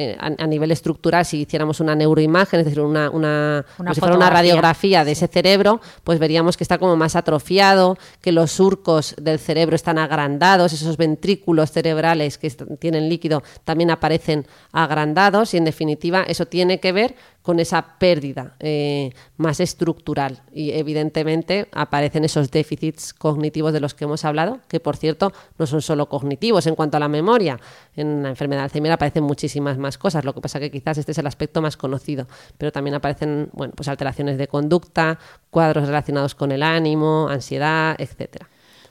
[0.48, 5.04] nivel estructural, si hiciéramos una neuroimagen, es decir, una, una, Una si fuera una radiografía
[5.04, 9.76] de ese cerebro, pues veríamos que está como más atrofiado, que los surcos del cerebro
[9.76, 16.46] están agrandados, esos ventrículos cerebrales que tienen líquido también aparecen agrandados y en definitiva eso
[16.46, 17.14] tiene que ver
[17.48, 24.04] con esa pérdida eh, más estructural y evidentemente aparecen esos déficits cognitivos de los que
[24.04, 27.58] hemos hablado, que por cierto no son solo cognitivos en cuanto a la memoria.
[27.96, 31.12] En la enfermedad de Alzheimer aparecen muchísimas más cosas, lo que pasa que quizás este
[31.12, 32.26] es el aspecto más conocido,
[32.58, 38.50] pero también aparecen bueno, pues alteraciones de conducta, cuadros relacionados con el ánimo, ansiedad, etcétera.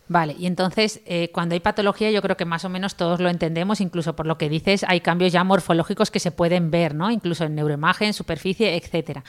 [0.10, 3.30] Vale, y entonces eh, cuando hay patología yo creo que más o menos todos lo
[3.30, 7.12] entendemos, incluso por lo que dices hay cambios ya morfológicos que se pueden ver, ¿no?
[7.12, 9.24] Incluso en neuroimagen, superficie, etcétera.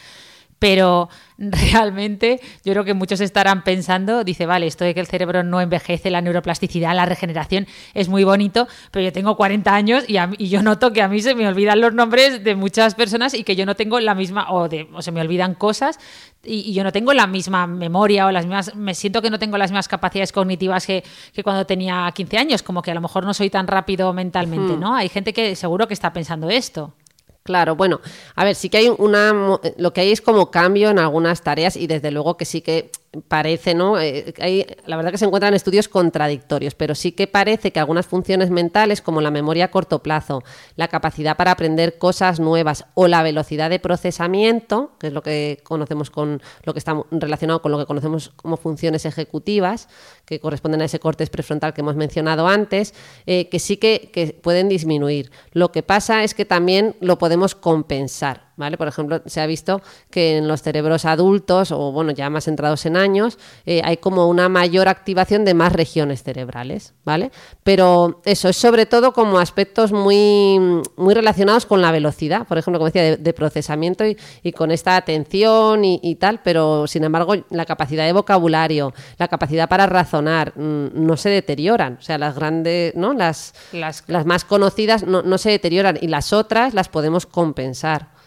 [0.58, 5.42] Pero realmente yo creo que muchos estarán pensando, dice, vale, esto de que el cerebro
[5.42, 10.48] no envejece, la neuroplasticidad, la regeneración es muy bonito, pero yo tengo 40 años y,
[10.48, 13.56] yo noto que a mí se me olvidan los nombres de muchas personas y que
[13.56, 15.98] yo no tengo la misma, o, de, o se me olvidan cosas
[16.44, 19.38] y, y yo no tengo la misma memoria o las mismas, me siento que no
[19.38, 23.00] tengo las mismas capacidades cognitivas que, que cuando tenía 15 años, como que a lo
[23.00, 24.94] mejor no soy tan rápido mentalmente, ¿no?
[24.94, 26.94] Hay gente que seguro que está pensando esto.
[27.42, 28.00] Claro, bueno,
[28.34, 31.76] a ver, sí que hay una, lo que hay es como cambio en algunas tareas
[31.76, 32.90] y desde luego que sí que
[33.28, 33.98] parece, ¿no?
[33.98, 38.06] Eh, hay, la verdad que se encuentran estudios contradictorios, pero sí que parece que algunas
[38.06, 40.42] funciones mentales como la memoria a corto plazo,
[40.76, 45.60] la capacidad para aprender cosas nuevas o la velocidad de procesamiento, que es lo que
[45.62, 49.88] conocemos con lo que está relacionado con lo que conocemos como funciones ejecutivas,
[50.24, 52.94] que corresponden a ese cortes prefrontal que hemos mencionado antes,
[53.26, 55.30] eh, que sí que, que pueden disminuir.
[55.52, 58.47] Lo que pasa es que también lo podemos compensar.
[58.58, 58.76] ¿Vale?
[58.76, 62.84] Por ejemplo, se ha visto que en los cerebros adultos o bueno, ya más entrados
[62.86, 67.30] en años, eh, hay como una mayor activación de más regiones cerebrales, ¿vale?
[67.62, 70.58] Pero eso es sobre todo como aspectos muy,
[70.96, 74.72] muy relacionados con la velocidad, por ejemplo, como decía, de, de procesamiento y, y, con
[74.72, 79.86] esta atención y, y, tal, pero sin embargo la capacidad de vocabulario, la capacidad para
[79.86, 81.98] razonar, mmm, no se deterioran.
[82.00, 83.12] O sea, las grandes, ¿no?
[83.12, 84.02] Las, las...
[84.08, 88.17] las más conocidas no, no se deterioran y las otras las podemos compensar.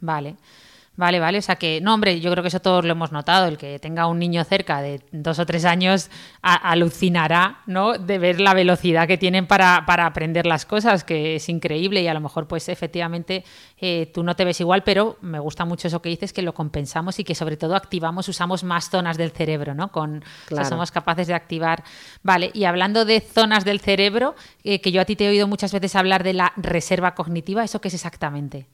[0.00, 0.36] Vale.
[0.96, 1.38] Vale, vale.
[1.38, 3.48] O sea que, no, hombre, yo creo que eso todos lo hemos notado.
[3.48, 6.08] El que tenga un niño cerca de dos o tres años
[6.40, 7.94] a, alucinará, ¿no?
[7.94, 12.06] De ver la velocidad que tienen para, para, aprender las cosas, que es increíble y
[12.06, 13.44] a lo mejor, pues efectivamente,
[13.78, 16.54] eh, tú no te ves igual, pero me gusta mucho eso que dices, que lo
[16.54, 19.90] compensamos y que sobre todo activamos, usamos más zonas del cerebro, ¿no?
[19.90, 20.52] Con, claro.
[20.52, 21.82] o sea, somos capaces de activar.
[22.22, 25.48] Vale, y hablando de zonas del cerebro, eh, que yo a ti te he oído
[25.48, 28.68] muchas veces hablar de la reserva cognitiva, ¿eso qué es exactamente?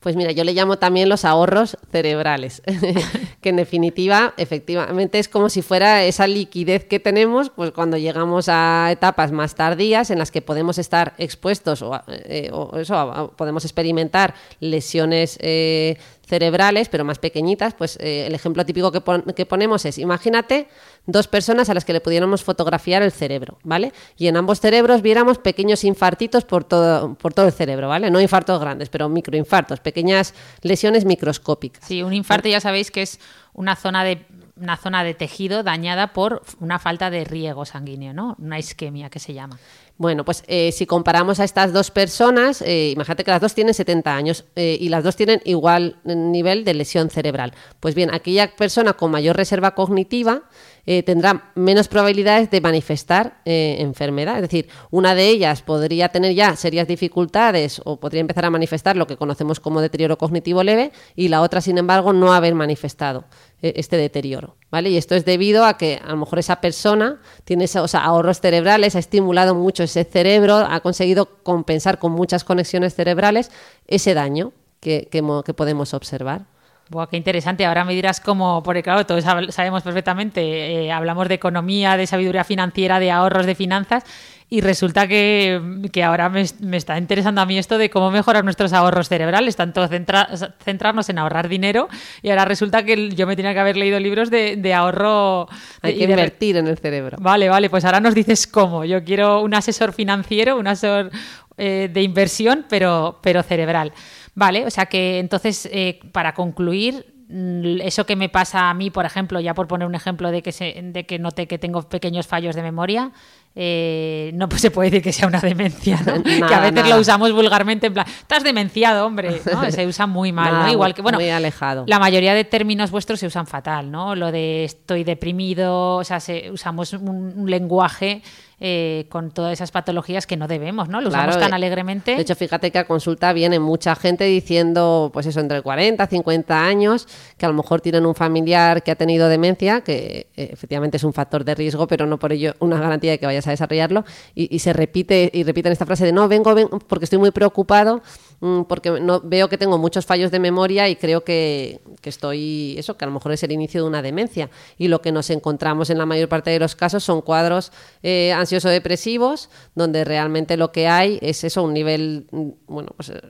[0.00, 2.62] Pues mira, yo le llamo también los ahorros cerebrales,
[3.40, 8.48] que en definitiva, efectivamente, es como si fuera esa liquidez que tenemos pues cuando llegamos
[8.48, 13.30] a etapas más tardías en las que podemos estar expuestos o, eh, o eso, a,
[13.32, 19.02] podemos experimentar lesiones eh, cerebrales, pero más pequeñitas, pues eh, el ejemplo típico que,
[19.34, 20.68] que, ponemos es, imagínate
[21.06, 23.92] dos personas a las que le pudiéramos fotografiar el cerebro, ¿vale?
[24.18, 28.10] Y en ambos cerebros viéramos pequeños infartitos por todo, por todo el cerebro, ¿vale?
[28.10, 31.84] No infartos grandes, pero microinfartos, pequeñas lesiones microscópicas.
[31.86, 33.18] Sí, un infarto ya sabéis que es
[33.54, 34.26] una zona de
[34.60, 38.36] una zona de tejido dañada por una falta de riego sanguíneo, ¿no?
[38.40, 39.56] Una isquemia que se llama.
[39.98, 43.74] Bueno, pues eh, si comparamos a estas dos personas, eh, imagínate que las dos tienen
[43.74, 47.52] 70 años eh, y las dos tienen igual nivel de lesión cerebral.
[47.80, 50.44] Pues bien, aquella persona con mayor reserva cognitiva
[50.90, 54.36] eh, tendrá menos probabilidades de manifestar eh, enfermedad.
[54.36, 58.96] Es decir, una de ellas podría tener ya serias dificultades o podría empezar a manifestar
[58.96, 63.26] lo que conocemos como deterioro cognitivo leve y la otra, sin embargo, no haber manifestado
[63.60, 64.56] este deterioro.
[64.70, 64.90] ¿vale?
[64.90, 68.96] Y esto es debido a que a lo mejor esa persona tiene esos ahorros cerebrales,
[68.96, 73.50] ha estimulado mucho ese cerebro, ha conseguido compensar con muchas conexiones cerebrales
[73.86, 76.46] ese daño que, que, que podemos observar.
[76.90, 77.66] Buah, qué interesante.
[77.66, 80.40] Ahora me dirás cómo, porque claro, todos sabemos perfectamente,
[80.86, 84.04] eh, hablamos de economía, de sabiduría financiera, de ahorros, de finanzas,
[84.50, 85.60] y resulta que,
[86.04, 91.08] ahora me, está interesando a mí esto de cómo mejorar nuestros ahorros cerebrales, tanto centrarnos
[91.08, 91.88] en ahorrar dinero,
[92.22, 95.48] y ahora resulta que yo me tenía que haber leído libros de, ahorro.
[95.82, 97.18] Hay que invertir en el cerebro.
[97.20, 98.84] Vale, vale, pues ahora nos dices cómo.
[98.84, 101.10] Yo quiero un asesor financiero, un asesor
[101.58, 103.92] eh, de inversión, pero, pero cerebral.
[104.34, 108.88] Vale, o sea que entonces, eh, para concluir, mm, eso que me pasa a mí,
[108.88, 111.82] por ejemplo, ya por poner un ejemplo de que, se, de que noté que tengo
[111.82, 113.10] pequeños fallos de memoria,
[113.60, 117.32] eh, no pues se puede decir que sea una demencia, que a veces lo usamos
[117.32, 121.82] vulgarmente en plan, estás demenciado, hombre, se usa muy mal, igual que, bueno, muy alejado.
[121.88, 124.14] la mayoría de términos vuestros se usan fatal, ¿no?
[124.14, 126.20] Lo de estoy deprimido, o sea,
[126.52, 128.22] usamos un lenguaje
[128.60, 131.00] eh, con todas esas patologías que no debemos, ¿no?
[131.00, 132.16] Lo usamos tan alegremente.
[132.16, 136.64] De hecho, fíjate que a consulta viene mucha gente diciendo, pues eso, entre 40, 50
[136.64, 140.96] años, que a lo mejor tienen un familiar que ha tenido demencia, que eh, efectivamente
[140.96, 143.52] es un factor de riesgo, pero no por ello una garantía de que vayas a
[143.52, 147.30] desarrollarlo, y, se repite y repiten esta frase de no, vengo, vengo porque estoy muy
[147.30, 148.02] preocupado
[148.40, 152.96] Mm, porque no, veo que tengo muchos fallos de memoria y creo que, estoy, eso,
[152.96, 154.48] que a lo mejor es el inicio de una demencia.
[154.78, 158.32] Y lo que nos encontramos en la mayor parte de los casos son cuadros eh,
[158.32, 163.20] ansioso-depresivos, donde realmente lo que hay es eso, un nivel, mm, bueno, pues eh,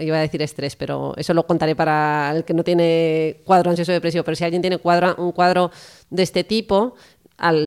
[0.00, 3.92] iba a decir estrés, pero eso lo contaré para el que no tiene cuadro ansioso
[3.92, 5.70] depresivo, pero si alguien tiene cuadro, un cuadro
[6.10, 6.94] de este tipo,
[7.36, 7.66] al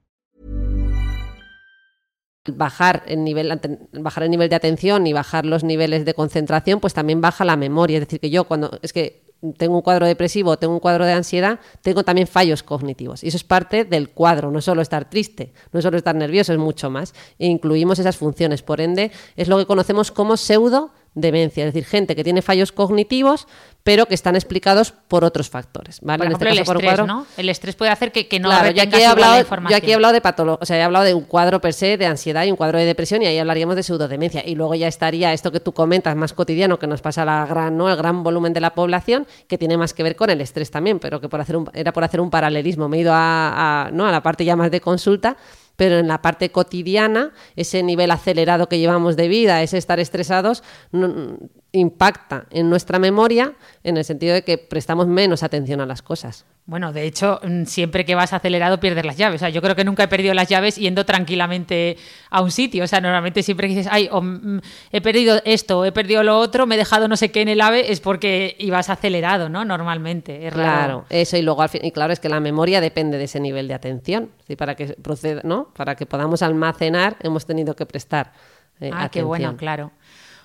[2.47, 3.59] Bajar el, nivel,
[3.93, 7.55] bajar el nivel de atención y bajar los niveles de concentración, pues también baja la
[7.55, 7.97] memoria.
[7.97, 8.79] Es decir, que yo cuando...
[8.81, 13.23] Es que tengo un cuadro depresivo, tengo un cuadro de ansiedad, tengo también fallos cognitivos.
[13.23, 16.59] Y eso es parte del cuadro, no solo estar triste, no solo estar nervioso, es
[16.59, 17.13] mucho más.
[17.39, 18.61] E incluimos esas funciones.
[18.61, 22.71] Por ende, es lo que conocemos como pseudo demencia, es decir, gente que tiene fallos
[22.71, 23.47] cognitivos,
[23.83, 25.99] pero que están explicados por otros factores.
[26.01, 26.23] ¿vale?
[26.23, 27.25] Por este el estrés, ¿no?
[27.35, 30.13] El estrés puede hacer que, no claro, yo aquí, he hablado, yo aquí he hablado
[30.13, 32.55] de patología, o sea, he hablado de un cuadro per se de ansiedad y un
[32.55, 34.43] cuadro de depresión y ahí hablaríamos de pseudodemencia.
[34.45, 37.75] Y luego ya estaría esto que tú comentas más cotidiano, que nos pasa la gran,
[37.75, 37.89] ¿no?
[37.89, 40.99] el gran volumen de la población, que tiene más que ver con el estrés también,
[40.99, 42.87] pero que por hacer un, era por hacer un paralelismo.
[42.87, 44.05] Me he ido a, ¿no?
[44.05, 45.35] a la parte ya más de consulta
[45.81, 50.61] pero en la parte cotidiana, ese nivel acelerado que llevamos de vida, ese estar estresados,
[51.73, 53.53] impacta en nuestra memoria
[53.83, 56.45] en el sentido de que prestamos menos atención a las cosas.
[56.65, 59.41] Bueno, de hecho, mm, siempre que vas acelerado pierdes las llaves.
[59.41, 61.97] O sea, yo creo que nunca he perdido las llaves yendo tranquilamente
[62.29, 62.83] a un sitio.
[62.83, 64.59] O sea, normalmente siempre que dices, ay, mm,
[64.91, 67.61] he perdido esto, he perdido lo otro, me he dejado no sé qué en el
[67.61, 69.65] ave, es porque ibas acelerado, ¿no?
[69.65, 70.47] Normalmente.
[70.47, 73.23] Es claro, eso y luego al fin, y claro, es que la memoria depende de
[73.23, 74.29] ese nivel de atención.
[74.57, 75.69] Para que proceda, ¿no?
[75.73, 78.33] Para que podamos almacenar, hemos tenido que prestar.
[78.81, 79.91] Eh, ah, qué bueno, claro.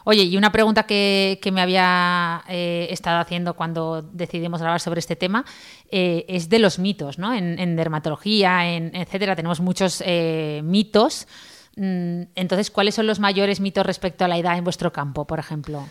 [0.09, 5.17] Oye, y una pregunta que, me había eh, estado haciendo cuando decidimos hablar sobre este
[5.17, 5.45] tema
[5.91, 7.35] eh, es de los mitos, ¿no?
[7.35, 11.27] En, dermatología, en, etcétera, tenemos muchos eh, mitos.
[11.75, 15.41] Mm, entonces, ¿cuáles son los mayores mitos respecto a la edad en vuestro campo, por
[15.41, 15.85] ejemplo?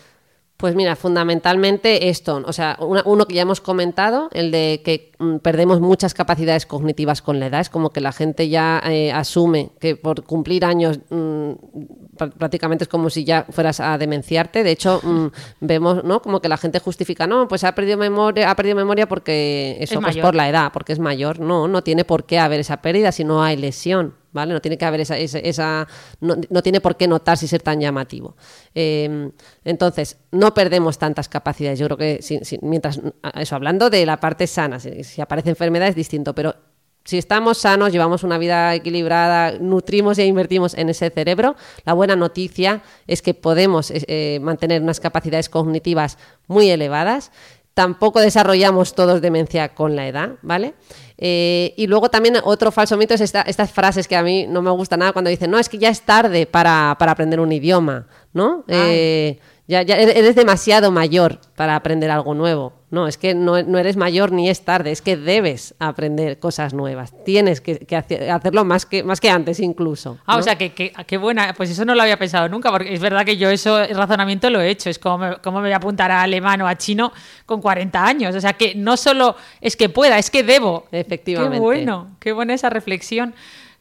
[0.56, 5.36] Pues mira, fundamentalmente esto, o sea, uno que ya hemos comentado, el de que mm,
[5.38, 9.72] perdemos muchas capacidades cognitivas con la edad, es como que la gente ya eh, asume
[9.78, 11.50] que por cumplir años mm,
[12.38, 15.26] prácticamente es como si ya fueras a demenciarte, de hecho mm,
[15.60, 16.22] vemos, ¿no?
[16.22, 20.00] Como que la gente justifica, no, pues ha perdido memoria, ha perdido memoria porque eso,
[20.00, 23.12] pues por la edad, porque es mayor, no, no tiene por qué haber esa pérdida
[23.12, 24.14] si no hay lesión.
[24.44, 25.86] No tiene que haber esa, esa,
[26.20, 28.36] no, tiene por qué notarse y ser tan llamativo.
[28.74, 29.32] Em,
[29.64, 31.78] entonces, no perdemos tantas capacidades.
[31.78, 32.20] Yo creo que
[32.60, 33.00] mientras,
[33.34, 36.54] eso, hablando de la parte sana, si, aparece enfermedad es distinto, pero
[37.04, 42.16] si estamos sanos, llevamos una vida equilibrada, nutrimos e invertimos en ese cerebro, la buena
[42.16, 46.18] noticia es que podemos eh, eh, mantener unas capacidades cognitivas
[46.48, 47.30] muy elevadas.
[47.74, 50.74] Tampoco desarrollamos todos demencia con la edad, ¿vale?
[51.18, 54.70] Eh, y luego también otro falso mito es estas frases que a mí no me
[54.70, 58.64] gusta nada cuando dicen, no, es que ya es tarde para, aprender un idioma, ¿no?
[59.68, 62.72] Ya, ya eres demasiado mayor para aprender algo nuevo.
[62.88, 67.12] No, es que no, eres mayor ni es tarde, es que debes aprender cosas nuevas.
[67.24, 67.84] Tienes que,
[68.32, 70.18] hacerlo más que, más que antes incluso.
[70.24, 71.52] Ah, o sea, que, que, buena.
[71.54, 74.48] Pues eso no lo había pensado nunca, porque es verdad que yo eso, el razonamiento
[74.50, 74.88] lo he hecho.
[74.88, 77.12] Es como me, me voy a apuntar a alemán o a chino
[77.44, 78.36] con 40 años.
[78.36, 80.86] O sea, que no solo es que pueda, es que debo.
[80.92, 81.56] Efectivamente.
[81.56, 83.34] Qué bueno, qué buena esa reflexión.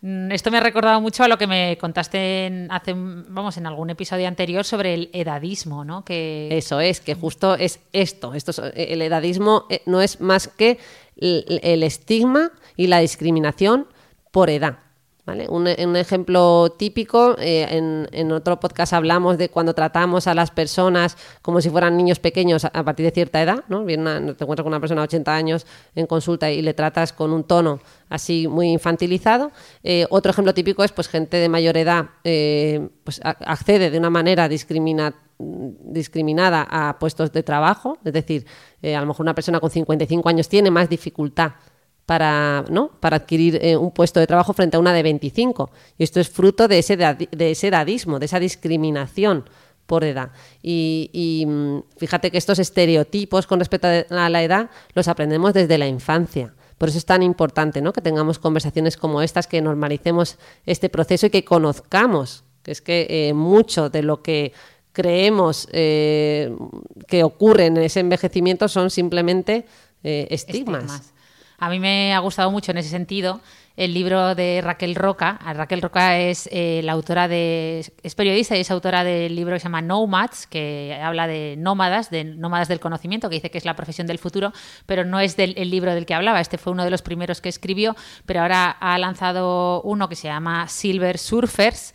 [0.07, 3.65] Mm, esto me ha recordado mucho a lo que me contaste en, hace, vamos, en
[3.65, 6.05] algún episodio anterior sobre el edadismo, ¿no?
[6.05, 6.47] Que...
[6.51, 8.35] Eso es, que justo es esto.
[8.35, 10.77] esto el edadismo eh, no es más que
[11.17, 13.87] el estigma y la discriminación
[14.29, 14.84] por edad.
[15.27, 17.65] Un, ejemplo típico, eh,
[18.11, 22.63] en, otro podcast hablamos de cuando tratamos a las personas como si fueran niños pequeños
[22.63, 23.83] a, partir de cierta edad, ¿no?
[23.85, 27.43] te encuentras con una persona de 80 años en consulta y le tratas con un
[27.43, 29.51] tono así muy infantilizado.
[29.83, 34.11] Eh, otro ejemplo típico es pues gente de mayor edad eh, pues, accede de una
[34.11, 35.15] manera discriminada
[36.69, 38.45] a puestos de trabajo, es decir,
[38.83, 41.53] a lo mejor una persona con 55 años tiene más dificultad
[42.05, 42.89] para, ¿no?
[42.99, 45.71] para adquirir eh, un puesto de trabajo frente a una de 25.
[45.97, 49.45] Y esto es fruto de ese, de ese edadismo, de esa discriminación
[49.85, 50.31] por edad.
[50.61, 55.87] Y, mm, fíjate que estos estereotipos con respecto a la edad los aprendemos desde la
[55.87, 56.53] infancia.
[56.77, 57.93] Por eso es tan importante ¿no?
[57.93, 63.07] que tengamos conversaciones como estas, que normalicemos este proceso y que conozcamos, que es que
[63.09, 64.51] eh, mucho de lo que
[64.91, 66.53] creemos eh,
[67.07, 69.65] que ocurre en ese envejecimiento son simplemente
[70.03, 71.14] estigmas.
[71.57, 73.41] A mí me ha gustado mucho en ese sentido
[73.77, 75.39] el libro de Raquel Roca.
[75.53, 79.59] Raquel Roca es eh, la autora de es periodista y es autora del libro que
[79.59, 83.65] se llama Nomads, que habla de nómadas, de nómadas del conocimiento, que dice que es
[83.65, 84.53] la profesión del futuro,
[84.85, 86.39] pero no es del, el libro del que hablaba.
[86.39, 90.27] Este fue uno de los primeros que escribió, pero ahora ha lanzado uno que se
[90.27, 91.93] llama Silver Surfers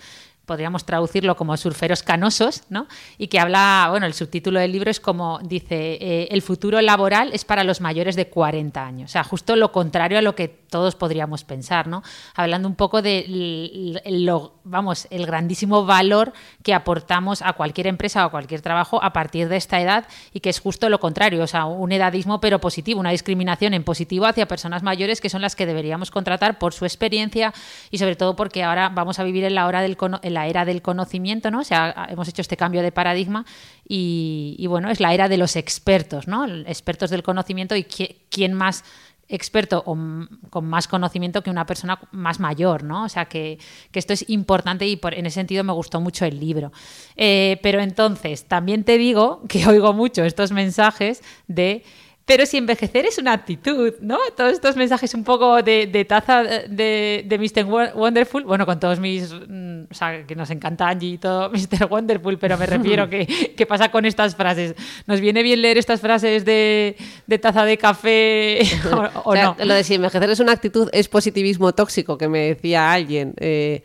[0.51, 2.89] podríamos traducirlo como surferos canosos, ¿no?
[3.19, 7.31] Y que habla, bueno, el subtítulo del libro es como dice, eh, el futuro laboral
[7.33, 10.49] es para los mayores de 40 años, o sea, justo lo contrario a lo que
[10.49, 12.03] todos podríamos pensar, ¿no?
[12.35, 16.33] Hablando un poco de lo, vamos, el grandísimo valor
[16.65, 20.41] que aportamos a cualquier empresa o a cualquier trabajo a partir de esta edad y
[20.41, 24.27] que es justo lo contrario, o sea, un edadismo pero positivo, una discriminación en positivo
[24.27, 27.55] hacia personas mayores que son las que deberíamos contratar por su experiencia
[27.93, 29.97] y sobre todo porque ahora vamos a vivir en la hora del
[30.47, 31.61] era del conocimiento, ¿no?
[31.61, 33.45] O sea, hemos hecho este cambio de paradigma
[33.87, 36.47] y, bueno, es la era de los expertos, ¿no?
[36.47, 38.85] Expertos del conocimiento y quién más
[39.31, 39.97] experto o
[40.51, 43.05] con más conocimiento que una persona más mayor, ¿no?
[43.05, 43.59] O sea, que,
[43.93, 46.73] esto es importante y por, en ese sentido me gustó mucho el libro.
[47.17, 51.85] Eh, pero entonces, también te digo que oigo mucho estos mensajes de
[52.31, 54.17] pero si envejecer es una actitud, ¿no?
[54.37, 57.65] Todos estos mensajes un poco de, taza de, de, Mr.
[57.97, 61.87] Wonderful, bueno, con todos mis, mm, o sea, que nos encanta Angie y todo Mr.
[61.91, 64.77] Wonderful, pero me refiero que, ¿qué pasa con estas frases?
[65.09, 66.95] ¿Nos viene bien leer estas frases de,
[67.43, 68.61] taza de café
[69.25, 69.57] o, no?
[69.65, 73.35] Lo de si envejecer es una actitud es positivismo tóxico, que me decía alguien.
[73.39, 73.83] Eh,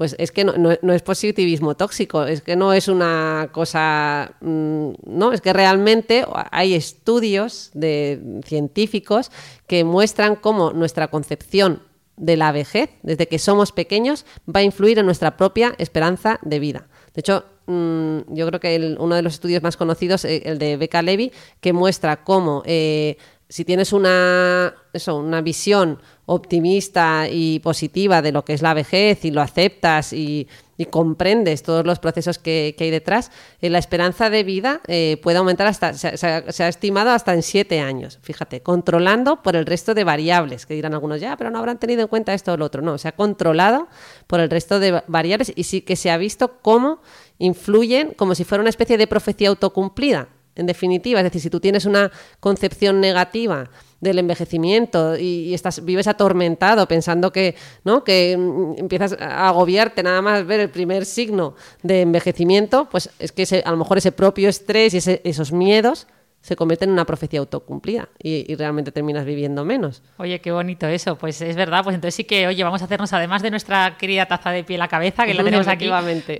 [0.00, 5.34] pues es que no, es positivismo tóxico, es que no es una cosa, mm, no,
[5.34, 9.30] es que realmente hay estudios de científicos
[9.66, 11.82] que muestran cómo nuestra concepción
[12.16, 16.60] de la vejez, desde que somos pequeños, va a influir en nuestra propia esperanza de
[16.60, 16.88] vida.
[17.12, 20.78] De hecho, mm, yo creo que uno de los estudios más conocidos, eh, el de
[20.78, 23.18] Becca Levy, que muestra cómo eh,
[23.50, 26.00] si tienes una, eso, una visión
[26.32, 30.46] optimista y positiva de lo que es la vejez y lo aceptas y,
[30.88, 35.66] comprendes todos los procesos que, hay detrás, eh, la esperanza de vida eh, puede aumentar
[35.66, 40.64] hasta, se, ha estimado hasta en siete años, fíjate, controlando por el resto de variables,
[40.64, 42.96] que dirán algunos, ya, pero no habrán tenido en cuenta esto o lo otro, no,
[42.96, 43.88] se ha controlado
[44.26, 47.02] por el resto de variables y sí que se ha visto cómo
[47.36, 51.20] influyen como si fuera una especie de profecía autocumplida en definitiva.
[51.20, 57.32] Es decir, si tú tienes una concepción negativa del envejecimiento y, estás, vives atormentado pensando
[57.32, 58.02] que, ¿no?
[58.04, 63.32] que mm, empiezas a agobiarte nada más ver el primer signo de envejecimiento, pues es
[63.32, 66.06] que a lo mejor ese propio estrés y esos miedos
[66.40, 70.02] se convierten en una profecía autocumplida y, realmente terminas viviendo menos.
[70.16, 71.16] Oye, qué bonito eso.
[71.16, 74.26] Pues es verdad, pues entonces sí que, oye, vamos a hacernos, además de nuestra querida
[74.26, 75.90] taza de piel a cabeza, que la tenemos aquí,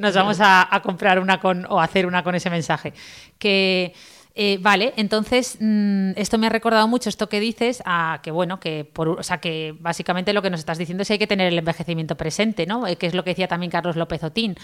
[0.01, 2.95] nos vamos a, a comprar una con, o hacer una con ese mensaje.
[3.39, 3.93] Que
[4.35, 8.61] Eh, vale, entonces mm, esto me ha recordado mucho esto que dices, a que bueno,
[8.61, 11.27] que por, o sea, que básicamente lo que nos estás diciendo es que hay que
[11.27, 12.87] tener el envejecimiento presente, ¿no?
[12.87, 14.57] Eh, que es lo que decía también Carlos López Otín.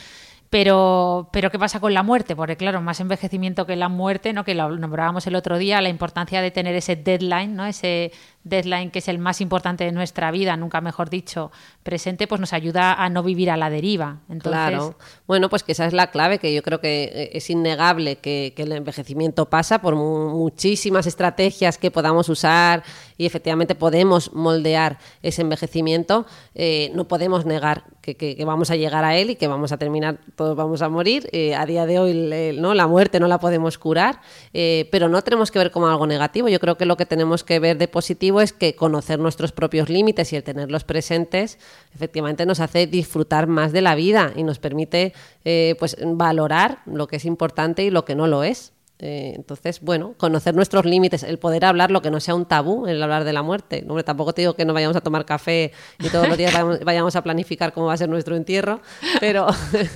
[0.49, 2.37] Pero, pero ¿qué pasa con la muerte?
[2.37, 4.45] Porque claro, más envejecimiento que la muerte, ¿no?
[4.45, 7.67] Que lo nombrábamos el otro día, la importancia de tener ese deadline, ¿no?
[7.67, 8.13] Ese
[8.47, 11.51] deadline que es el más importante de nuestra vida, nunca mejor dicho,
[11.83, 14.19] presente, pues nos ayuda a no vivir a la deriva.
[14.29, 14.69] Entonces...
[14.69, 14.97] Claro.
[15.27, 18.53] Bueno, pues que esa es la clave, que yo creo que eh, es innegable que,
[18.57, 22.85] que el envejecimiento pasa por muchísimas estrategias que podamos usar
[23.19, 26.27] y efectivamente podemos moldear ese envejecimiento.
[26.55, 29.73] Eh, no podemos negar que, que, que, vamos a llegar a él y que vamos
[29.73, 31.29] a terminar, todos vamos a morir.
[31.33, 32.75] Eh, a día de hoy, ¿no?
[32.75, 34.21] la muerte no la podemos curar,
[34.53, 36.49] pero no tenemos que ver como algo negativo.
[36.49, 39.89] Yo creo que lo que tenemos que ver de positivo es que conocer nuestros propios
[39.89, 41.59] límites y el tenerlos presentes
[41.95, 45.13] efectivamente nos hace disfrutar más de la vida y nos permite
[45.45, 48.73] eh, pues valorar lo que es importante y lo que no lo es.
[48.99, 52.87] Eh, entonces, bueno, conocer nuestros límites, el poder hablar lo que no sea un tabú,
[52.87, 53.85] el hablar de la muerte.
[53.87, 56.81] Hombre, tampoco te digo que no vayamos a tomar café y todos los días vayamos,
[56.85, 58.81] vayamos a planificar cómo va a ser nuestro entierro,
[59.21, 59.47] pero,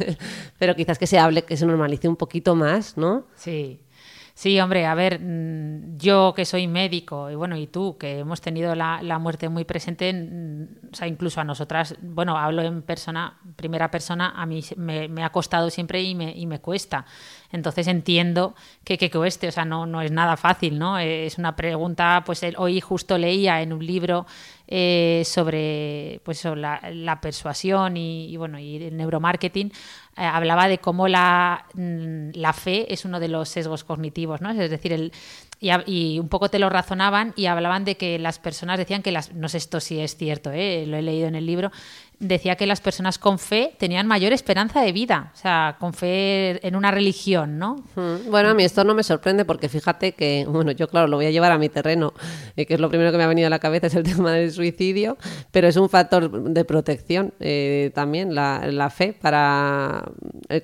[0.59, 3.25] pero quizás que se hable, que se normalice un poquito más, ¿no?
[3.37, 3.81] Sí.
[4.41, 8.41] Sí, hombre, a ver, mm, yo que soy médico y bueno, y tú que hemos
[8.41, 13.39] tenido la, muerte muy presente, mm, o sea, incluso a nosotras, bueno, hablo en persona,
[13.57, 17.05] primera persona, a mí me, me ha costado siempre y me, y me cuesta.
[17.53, 20.99] Entonces entiendo que, que cueste, o sea, no, no es nada fácil, ¿no?
[20.99, 24.25] Es una pregunta, pues hoy justo leía en un libro
[24.73, 30.69] eh, sobre pues sobre la, la persuasión y, y, bueno y el neuromarketing eh, hablaba
[30.69, 34.51] de cómo la, mm, la, fe es uno de los sesgos cognitivos, ¿no?
[34.51, 35.13] Es decir, el,
[35.61, 39.33] y, un poco te lo razonaban y hablaban de que las personas decían que las,
[39.35, 40.85] no sé esto si es cierto, ¿eh?
[40.87, 41.71] lo he leído en el libro,
[42.21, 46.65] decía que las personas con fe tenían mayor esperanza de vida, o sea, con fe
[46.67, 47.77] en una religión, ¿no?
[47.97, 48.31] Hmm.
[48.31, 51.27] Bueno, a mí esto no me sorprende porque fíjate que, bueno, yo claro, lo voy
[51.27, 52.13] a llevar a mi terreno,
[52.57, 54.33] eh, que es lo primero que me ha venido a la cabeza, es el tema
[54.33, 55.17] del suicidio,
[55.51, 60.05] pero es un factor de protección eh, también, la, la, fe, para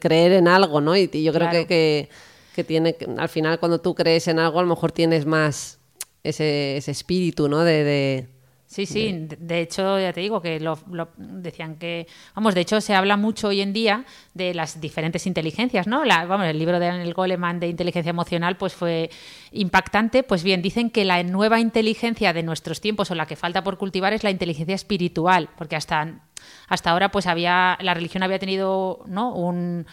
[0.01, 0.97] creer en algo, ¿no?
[0.97, 1.67] Y, y yo creo claro.
[1.67, 5.27] que, que que tiene, al final cuando tú crees en algo, a lo mejor tienes
[5.27, 5.79] más
[6.25, 7.63] ese, ese espíritu, ¿no?
[7.63, 8.29] De, de
[8.77, 12.61] Sí, sí, de, de, hecho, ya te digo que lo, lo, decían que, vamos, de
[12.61, 14.05] hecho se habla mucho hoy en día
[14.35, 16.05] de las diferentes inteligencias, ¿no?
[16.05, 19.09] La, vamos, el libro de Daniel Goleman de inteligencia emocional pues fue
[19.51, 23.65] impactante, pues bien, dicen que la nueva inteligencia de nuestros tiempos o la que falta
[23.65, 26.21] por cultivar es la inteligencia espiritual, porque hasta,
[26.69, 29.33] hasta ahora pues había, la religión había tenido, ¿no?
[29.33, 29.87] Un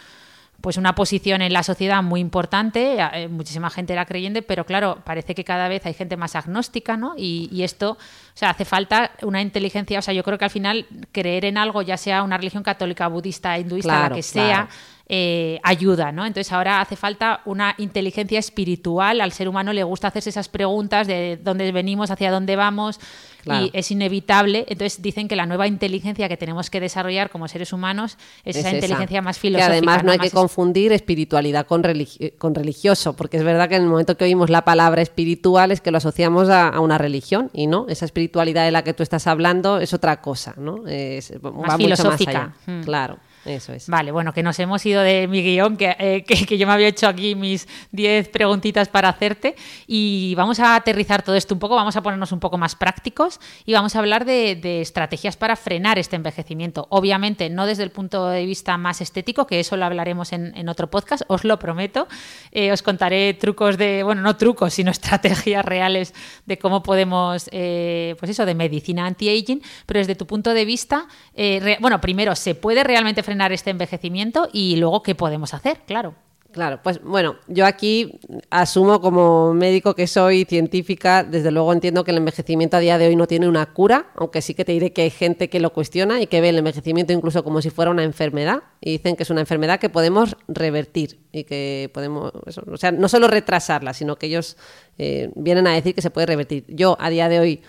[0.64, 4.96] pues una posición en la sociedad muy importante, eh, muchísima gente era creyente, pero claro,
[5.04, 7.12] parece que cada vez hay gente más agnóstica, ¿no?
[7.18, 7.98] Y, y, esto, o
[8.32, 11.82] sea, hace falta una inteligencia, o sea, yo creo que al final creer en algo,
[11.82, 14.68] ya sea una religión católica, budista, hinduista, claro, la que sea, claro.
[15.06, 16.24] Eh, ayuda, ¿no?
[16.24, 21.06] Entonces ahora hace falta una inteligencia espiritual, al ser humano le gusta hacerse esas preguntas
[21.06, 22.98] de dónde venimos, hacia dónde vamos,
[23.42, 23.66] Claro.
[23.66, 24.64] y es inevitable.
[24.68, 28.60] Entonces dicen que la nueva inteligencia que tenemos que desarrollar como seres humanos es, es
[28.60, 29.70] esa, esa, inteligencia más filosófica.
[29.70, 33.76] Que además no hay que confundir espiritualidad con, religi con, religioso, porque es verdad que
[33.76, 36.96] en el momento que oímos la palabra espiritual es que lo asociamos a, a, una
[36.96, 40.86] religión y no, esa espiritualidad de la que tú estás hablando es otra cosa, ¿no?
[40.86, 42.32] Es, más va filosófica.
[42.32, 42.78] Mucho más allá.
[42.80, 42.84] Mm.
[42.84, 43.18] Claro.
[43.44, 43.88] Eso es.
[43.88, 46.88] Vale, bueno, que nos hemos ido de mi guion, que, eh, que, yo me había
[46.88, 49.54] hecho aquí mis 10 preguntitas para hacerte
[49.86, 53.40] y vamos a aterrizar todo esto un poco, vamos a ponernos un poco más prácticos
[53.64, 56.86] y vamos a hablar de, de estrategias para frenar este envejecimiento.
[56.90, 60.68] Obviamente, no desde el punto de vista más estético, que eso lo hablaremos en, en
[60.68, 62.08] otro podcast, os lo prometo.
[62.52, 66.14] Eh, os contaré trucos de, bueno, no trucos, sino estrategias reales
[66.46, 71.06] de cómo podemos, eh, pues eso, de medicina anti-aging, pero desde tu punto de vista,
[71.34, 75.78] eh, bueno, primero, ¿se puede realmente frenar frenar este envejecimiento y luego qué podemos hacer,
[75.86, 76.14] claro.
[76.52, 82.12] Claro, pues bueno, yo aquí asumo como médico que soy científica, desde luego entiendo que
[82.12, 84.92] el envejecimiento a día de hoy no tiene una cura, aunque sí que te diré
[84.92, 87.90] que hay gente que lo cuestiona y que ve el envejecimiento incluso como si fuera
[87.90, 92.62] una enfermedad y dicen que es una enfermedad que podemos revertir y que podemos, eso,
[92.70, 94.56] o sea, no solo retrasarla, sino que ellos
[94.96, 96.66] eh, vienen a decir que se puede revertir.
[96.68, 97.62] Yo a día de hoy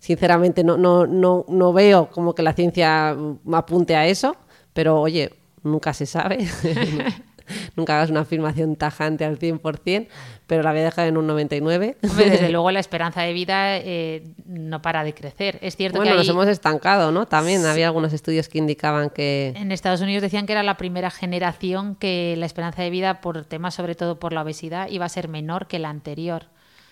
[0.00, 3.16] sinceramente no, no, no, no veo como que la ciencia
[3.52, 4.36] apunte a eso
[4.72, 6.38] pero oye, nunca se sabe.
[7.76, 10.06] nunca hagas una afirmación tajante al 100%,
[10.46, 11.96] pero la voy a dejar en un 99.
[12.02, 15.58] Hombre, desde luego la esperanza de vida eh, no para de crecer.
[15.62, 17.26] Es cierto bueno, que nos hemos estancado, ¿no?
[17.26, 19.52] También había algunos estudios que indicaban que...
[19.56, 23.44] En Estados Unidos decían que era la primera generación que la esperanza de vida, por
[23.44, 26.46] temas sobre todo por la obesidad, iba a ser menor que la anterior.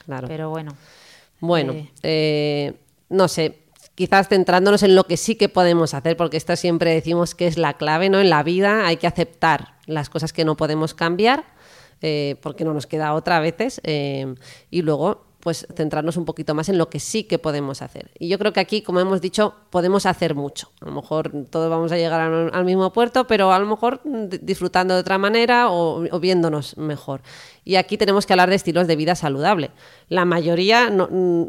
[0.05, 0.28] Claro.
[0.28, 0.72] Pero bueno.
[1.41, 1.91] Bueno, eh...
[2.03, 2.74] Eh,
[3.11, 3.60] no sé,
[4.01, 7.59] quizás centrándonos en lo que sí que podemos hacer, porque esto siempre decimos que es
[7.59, 8.18] la clave, ¿no?
[8.18, 11.44] En la vida hay que aceptar las cosas que no podemos cambiar,
[12.01, 14.34] eh, porque no nos queda otra a veces, eh,
[14.70, 18.11] y luego pues centrarnos un poquito más en lo que sí que podemos hacer.
[18.18, 20.70] Y yo creo que aquí, como hemos dicho, podemos hacer mucho.
[20.80, 24.94] A lo mejor todos vamos a llegar al, mismo puerto, pero a lo mejor disfrutando
[24.94, 27.22] de otra manera o, viéndonos mejor.
[27.65, 29.71] Y aquí tenemos que hablar de estilos de vida saludable.
[30.09, 31.47] La mayoría mm,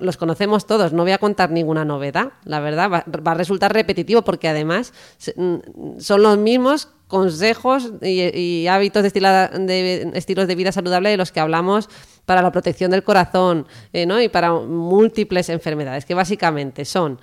[0.00, 4.22] los conocemos todos, no voy a contar ninguna novedad, la verdad, va, a resultar repetitivo
[4.22, 4.92] porque además
[5.36, 11.32] mm, son los mismos consejos y, hábitos de, de estilos de vida saludable de los
[11.32, 11.88] que hablamos
[12.26, 14.20] para la protección del corazón eh, ¿no?
[14.20, 17.18] y para múltiples enfermedades, que básicamente son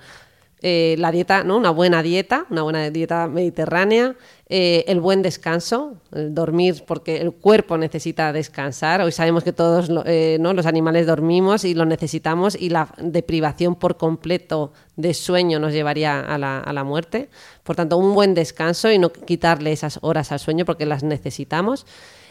[0.68, 1.56] eh, la dieta, ¿no?
[1.56, 4.16] una buena dieta, una buena dieta mediterránea,
[4.48, 9.00] eh, el buen descanso, el dormir porque el cuerpo necesita descansar.
[9.00, 10.02] Hoy sabemos que todos ¿no?
[10.54, 16.18] los animales dormimos y lo necesitamos y la deprivación por completo de sueño nos llevaría
[16.18, 17.30] a la, a la muerte.
[17.62, 21.86] Por tanto, un buen descanso y no quitarle esas horas al sueño porque las necesitamos.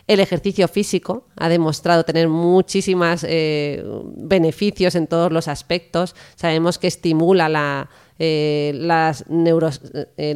[0.08, 3.84] El ejercicio físico ha demostrado tener muchísimos eh,
[4.16, 6.16] beneficios en todos los aspectos.
[6.36, 7.90] Sabemos que estimula la,
[8.20, 9.82] eh, las neuros,
[10.18, 10.36] eh,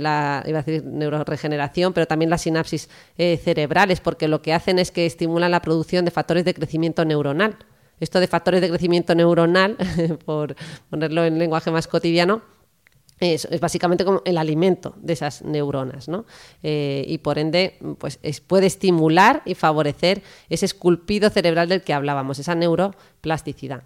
[0.84, 6.03] neuroregeneración, pero también las sinapsis cerebrales, porque lo que hacen es que estimulan la producción
[6.03, 7.57] de factores de crecimiento neuronal.
[7.99, 9.78] Esto de factores de crecimiento neuronal,
[10.26, 10.55] por
[10.89, 12.41] ponerlo en lenguaje más cotidiano,
[13.20, 16.26] es, básicamente como el alimento de esas neuronas, ¿no?
[16.63, 22.39] Eh, y por ende, pues puede estimular y favorecer ese esculpido cerebral del que hablábamos,
[22.39, 23.84] esa neuroplasticidad.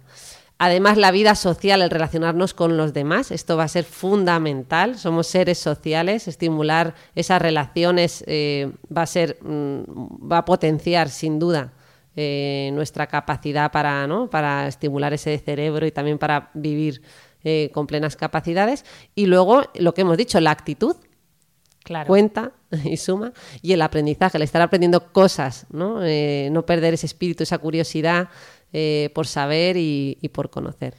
[0.58, 4.96] Además, la vida social, el relacionarnos con los demás, esto va a ser fundamental.
[4.96, 11.40] Somos seres sociales, estimular esas relaciones eh, va a ser, mm, va a potenciar sin
[11.40, 11.72] duda
[12.16, 14.30] eh, nuestra capacidad para, ¿no?
[14.30, 17.02] para estimular ese cerebro y también para vivir
[17.44, 18.84] eh, con plenas capacidades.
[19.14, 20.96] Y luego, lo que hemos dicho, la actitud.
[22.06, 22.52] Cuenta
[22.84, 23.32] y suma.
[23.62, 26.02] Y el aprendizaje, el estar aprendiendo cosas, ¿no?
[26.02, 28.28] Eh, no perder ese espíritu, esa curiosidad
[28.72, 30.94] eh, por saber y por conocer.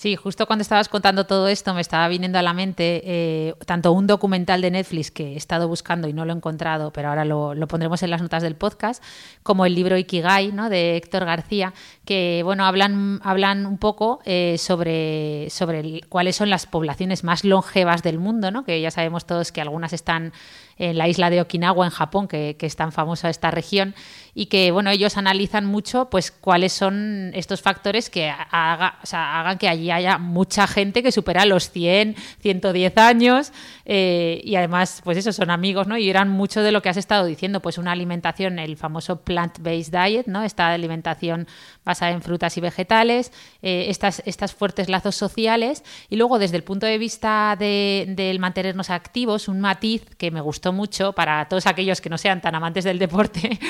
[0.00, 3.92] Sí, justo cuando estabas contando todo esto me estaba viniendo a la mente eh, tanto
[3.92, 7.26] un documental de Netflix que he estado buscando y no lo he encontrado, pero ahora
[7.26, 9.04] lo, pondremos en las notas del podcast,
[9.42, 10.70] como el libro Ikigai ¿no?
[10.70, 11.74] de Héctor García,
[12.06, 18.02] que bueno, hablan, hablan un poco eh, sobre, sobre cuáles son las poblaciones más longevas
[18.02, 18.64] del mundo, ¿no?
[18.64, 20.32] que ya sabemos todos que algunas están
[20.80, 23.94] en la isla de Okinawa, en Japón, que, es tan famosa esta región,
[24.34, 29.89] y que bueno, ellos analizan mucho pues cuáles son estos factores que hagan que allí
[29.92, 33.52] haya mucha gente que supera los 100, 110 años,
[33.84, 35.96] eh, y además, pues eso, son amigos, ¿no?
[35.96, 39.90] Y eran mucho de lo que has estado diciendo, pues una alimentación, el famoso plant-based
[39.90, 40.42] diet, ¿no?
[40.44, 41.48] Esta alimentación
[41.84, 43.32] basada en frutas y vegetales,
[43.62, 48.90] eh, estas, fuertes lazos sociales, y luego desde el punto de vista del de, mantenernos
[48.90, 52.84] activos, un matiz que me gustó mucho para todos aquellos que no sean tan amantes
[52.84, 53.58] del deporte.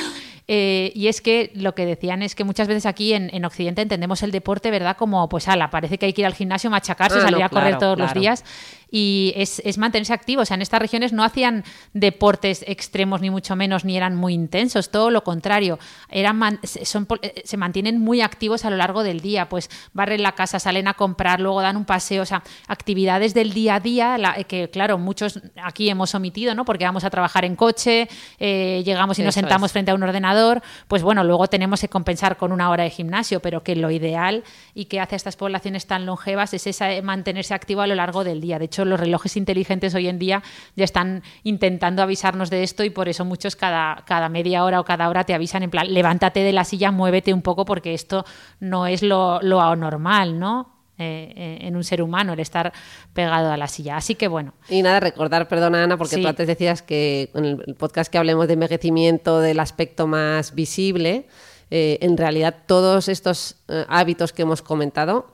[0.53, 4.25] Eh, y es que lo que decían es que muchas veces aquí en, Occidente entendemos
[4.25, 4.97] el deporte, ¿verdad?
[4.97, 7.99] Como, pues, ala, parece que que ir al gimnasio, machacarse, ah, salir a correr todos
[7.99, 8.45] los días
[8.91, 10.43] y es, es, mantenerse activo.
[10.43, 14.34] O sea, en estas regiones no hacían deportes extremos ni mucho menos, ni eran muy
[14.34, 15.78] intensos, todo lo contrario.
[16.09, 20.32] Eran son, eh, se mantienen muy activos a lo largo del día, pues barren la
[20.32, 24.16] casa, salen a comprar, luego dan un paseo, o sea, actividades del día a día,
[24.36, 26.64] eh, que claro, muchos aquí hemos omitido, ¿no?
[26.64, 30.62] Porque vamos a trabajar en coche, eh, llegamos y nos sentamos frente a un ordenador,
[30.88, 34.43] pues bueno, luego tenemos que compensar con una hora de gimnasio, pero que lo ideal
[34.74, 38.24] y que hace a estas poblaciones tan longevas es esa, mantenerse activo a lo largo
[38.24, 38.59] del día.
[38.59, 40.43] De hecho, los relojes inteligentes hoy en día
[40.76, 44.85] ya están intentando avisarnos de esto y por eso muchos cada, cada media hora o
[44.85, 48.24] cada hora te avisan en plan, levántate de la silla, muévete un poco porque esto
[48.61, 50.81] no es lo, lo anormal, ¿no?
[51.01, 52.74] Eh, eh, en un ser humano, el estar
[53.14, 53.97] pegado a la silla.
[53.97, 54.53] Así que bueno.
[54.68, 58.49] Y nada, recordar, perdona Ana, porque tú antes decías que en el podcast que hablemos
[58.49, 61.26] de envejecimiento, del aspecto más visible,
[61.70, 63.57] eh, en realidad todos estos
[63.89, 65.33] hábitos que hemos comentado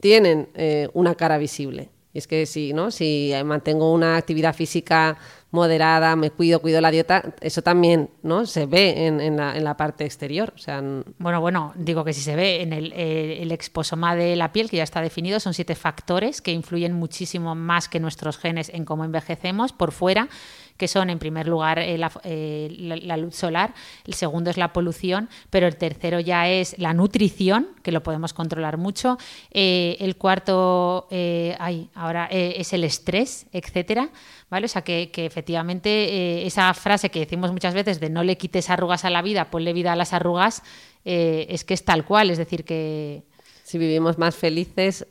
[0.00, 0.48] tienen
[0.94, 1.90] una cara visible.
[2.14, 2.90] Y es que si, ¿no?
[2.92, 5.18] si mantengo una actividad física
[5.50, 8.46] moderada, me cuido, cuido la dieta, eso también ¿no?
[8.46, 10.52] se ve en, la, parte exterior.
[10.54, 10.82] O sea,
[11.18, 14.70] bueno, bueno, digo que si se ve en el, eh, el, exposoma de la piel,
[14.70, 18.84] que ya está definido, son siete factores que influyen muchísimo más que nuestros genes en
[18.84, 20.28] cómo envejecemos por fuera
[20.76, 23.74] que son en primer lugar eh, eh, la, luz solar,
[24.06, 28.32] el segundo es la polución, pero el tercero ya es la nutrición, que lo podemos
[28.32, 29.18] controlar mucho,
[29.52, 34.10] eh, el cuarto ay, ahora es el estrés, etcétera.
[34.50, 34.66] ¿Vale?
[34.66, 39.04] O sea que, efectivamente esa frase que decimos muchas veces de no le quites arrugas
[39.04, 40.62] a la vida, ponle vida a las arrugas,
[41.04, 43.24] es que es tal cual, es decir que
[43.64, 45.06] si vivimos más felices,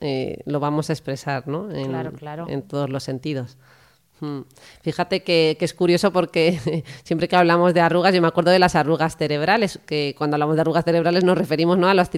[0.45, 1.67] lo vamos a expresar ¿no?
[1.67, 2.45] claro, claro.
[2.47, 3.57] en todos los sentidos.
[4.81, 8.75] Fíjate que, es curioso porque siempre que hablamos de arrugas, yo me acuerdo de las
[8.75, 11.87] arrugas cerebrales, que cuando hablamos de arrugas cerebrales nos referimos ¿no?
[11.87, 12.09] a, las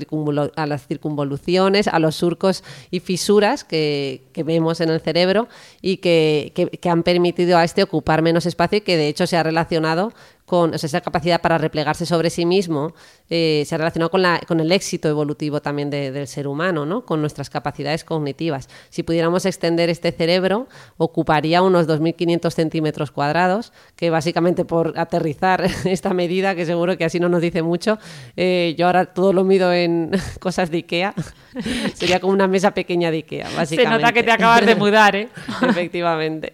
[0.55, 5.47] a las circunvoluciones, a los surcos y fisuras que, vemos en el cerebro
[5.81, 9.37] y que, que, han permitido a este ocupar menos espacio y que de hecho se
[9.37, 10.13] ha relacionado
[10.45, 12.93] con esa capacidad para replegarse sobre sí mismo,
[13.29, 17.03] eh, se ha relacionado con, la, con el éxito evolutivo también del ser humano, ¿no?
[17.03, 18.69] con nuestras capacidades cognitivas.
[18.89, 20.67] Si pudiéramos extender este cerebro,
[20.97, 27.19] ocuparía unos 2.500 centímetros cuadrados, que básicamente por aterrizar esta medida, que seguro que así
[27.19, 27.97] no nos dice mucho,
[28.37, 31.15] eh, yo ahora todo lo mido en cosas de Ikea,
[31.95, 33.83] sería como una mesa pequeña de Ikea, básicamente.
[33.83, 35.29] Se nota que te acabas de mudar, ¿eh?
[35.67, 36.53] Efectivamente.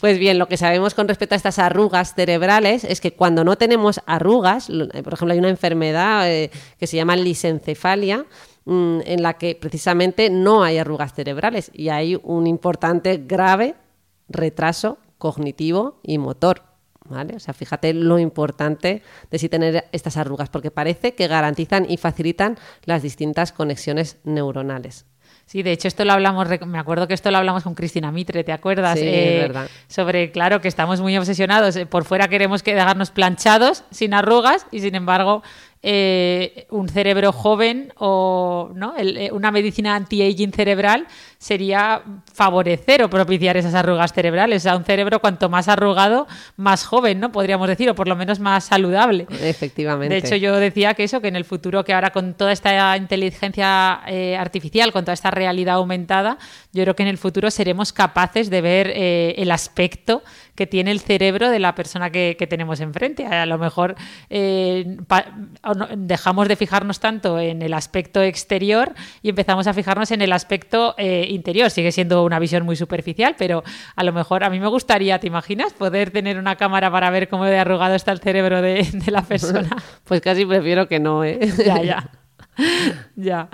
[0.00, 3.56] Pues bien, lo que sabemos con respecto a estas arrugas cerebrales es que cuando no
[3.56, 8.26] tenemos arrugas, eh, por ejemplo, hay una enfermedad eh, que se llama lisencefalia,
[8.64, 13.74] mm, en la que precisamente no hay arrugas cerebrales y hay un importante, grave
[14.28, 16.62] retraso cognitivo y motor.
[17.08, 17.34] ¿Vale?
[17.34, 21.96] O sea, fíjate lo importante de si tener estas arrugas, porque parece que garantizan y
[21.96, 25.06] facilitan las distintas conexiones neuronales.
[25.50, 28.44] Sí, de hecho esto lo hablamos, me acuerdo que esto lo hablamos con Cristina Mitre,
[28.44, 28.96] ¿te acuerdas?
[28.96, 29.68] Sí, eh, verdad.
[29.88, 34.64] Sobre, claro, que estamos muy obsesionados, eh, por fuera queremos que dejarnos planchados, sin arrugas,
[34.70, 35.42] y sin embargo
[35.82, 38.94] eh, un cerebro joven o ¿no?
[39.32, 41.06] una medicina anti-aging cerebral
[41.38, 42.02] sería
[42.34, 44.62] favorecer o propiciar esas arrugas cerebrales.
[44.62, 46.26] O sea, un cerebro cuanto más arrugado,
[46.56, 47.32] más joven, ¿no?
[47.32, 49.26] Podríamos decir, o por lo menos más saludable.
[49.40, 50.14] Efectivamente.
[50.14, 52.94] De hecho, yo decía que eso, que en el futuro, que ahora con toda esta
[52.98, 56.36] inteligencia eh, artificial, con toda esta realidad aumentada,
[56.72, 60.22] yo creo que en el futuro seremos capaces de ver eh, el aspecto
[60.60, 63.24] que tiene el cerebro de la persona que, tenemos enfrente.
[63.24, 63.94] A lo mejor
[64.28, 64.98] eh,
[65.96, 68.92] dejamos de fijarnos tanto en el aspecto exterior
[69.22, 71.70] y empezamos a fijarnos en el aspecto interior.
[71.70, 73.64] Sigue siendo una visión muy superficial, pero
[73.96, 75.72] a lo mejor a mí me gustaría, ¿te imaginas?
[75.72, 79.70] Poder tener una cámara para ver cómo de arrugado está el cerebro de, la persona.
[80.04, 81.38] Pues casi prefiero que no, ¿eh?
[81.64, 82.10] Ya, ya.
[83.16, 83.48] ya.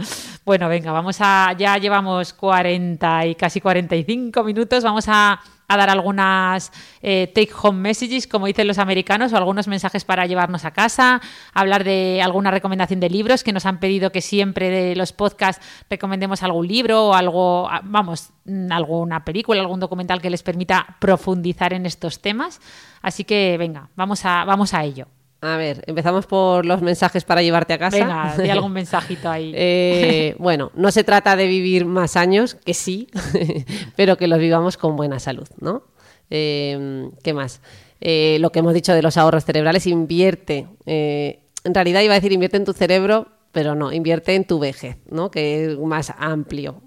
[0.45, 1.55] Bueno, venga, vamos a.
[1.57, 4.83] Ya llevamos 40 y casi 45 minutos.
[4.83, 5.39] Vamos a
[5.69, 10.27] a dar algunas eh, take home messages, como dicen los americanos, o algunos mensajes para
[10.27, 11.21] llevarnos a casa,
[11.53, 15.65] hablar de alguna recomendación de libros que nos han pedido que siempre de los podcasts
[15.89, 20.97] recomendemos algún libro o algo, ah, vamos, mm, alguna película, algún documental que les permita
[21.01, 22.61] profundizar en estos temas.
[23.03, 25.07] Así que venga, vamos a, vamos a ello.
[25.41, 27.99] A ver, empezamos por los mensajes para llevarte a casa.
[27.99, 29.53] Venga, di algún mensajito ahí.
[29.55, 33.09] Eh, bueno, no se trata de vivir más años, que sí,
[33.97, 35.85] pero que los vivamos con buena salud, ¿no?
[36.31, 37.61] Eh, ¿Qué más?
[38.01, 40.67] Eh, lo que hemos dicho de los ahorros cerebrales, invierte.
[40.87, 44.97] en realidad iba a decir invierte en tu cerebro, pero no, invierte en tu vejez,
[45.11, 45.31] ¿no?
[45.31, 46.83] que es más amplio.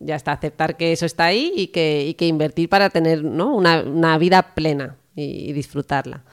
[0.00, 3.54] ya está, aceptar que eso está ahí y que, que invertir para tener ¿no?
[3.54, 6.24] una, vida plena y disfrutarla.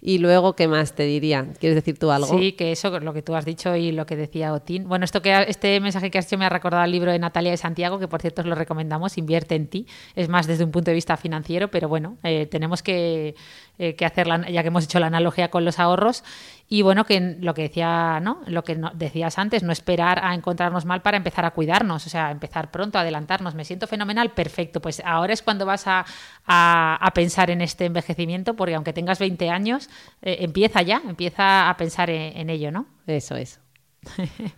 [0.00, 1.48] Y luego, ¿qué más te diría?
[1.58, 2.38] ¿Quieres decir tú algo?
[2.38, 4.88] Sí, que eso, lo que tú has dicho y lo que decía Otín.
[4.88, 7.50] Bueno, esto que este mensaje que has hecho me ha recordado el libro de Natalia
[7.50, 9.86] de Santiago, que por cierto os lo recomendamos, Invierte en ti.
[10.14, 13.34] Es más desde un punto de vista financiero, pero bueno, eh, tenemos que,
[13.78, 16.22] eh, que hacer, ya que hemos hecho la analogía con los ahorros.
[16.70, 18.42] Y bueno, que lo que decía, ¿no?
[18.46, 22.30] Lo que decías antes, no esperar a encontrarnos mal para empezar a cuidarnos, o sea,
[22.30, 23.54] empezar pronto, adelantarnos.
[23.54, 24.82] Me siento fenomenal, perfecto.
[24.82, 26.04] Pues ahora es cuando vas a,
[26.46, 29.88] a, pensar en este envejecimiento, porque aunque tengas 20 años,
[30.20, 32.86] eh, empieza ya, empieza a pensar en, ello, ¿no?
[33.06, 33.60] Eso es.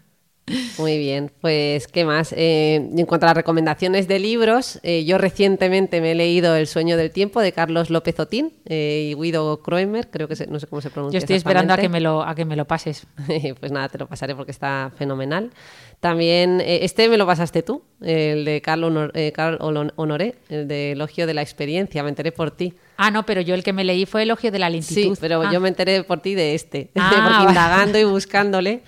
[0.78, 2.32] Muy bien, pues ¿qué más?
[2.36, 6.66] Eh, en cuanto a las recomendaciones de libros, eh, yo recientemente me he leído El
[6.66, 10.80] sueño del tiempo de Carlos López Otín y Guido Kroemer, creo que no sé cómo
[10.80, 11.18] se pronuncia.
[11.18, 13.06] Yo estoy esperando a que me lo, a que me lo pases.
[13.60, 15.50] pues nada, te lo pasaré porque está fenomenal.
[16.00, 19.32] También, eh, este me lo pasaste tú, el de Carl, eh,
[19.96, 22.74] Honoré, el de Elogio de la Experiencia, me enteré por ti.
[23.02, 25.14] Ah, no, pero yo el que me leí fue Elogio de la Lentitud.
[25.14, 25.50] Sí, pero ah.
[25.50, 28.82] yo me enteré por ti de este, ah, indagando y buscándole.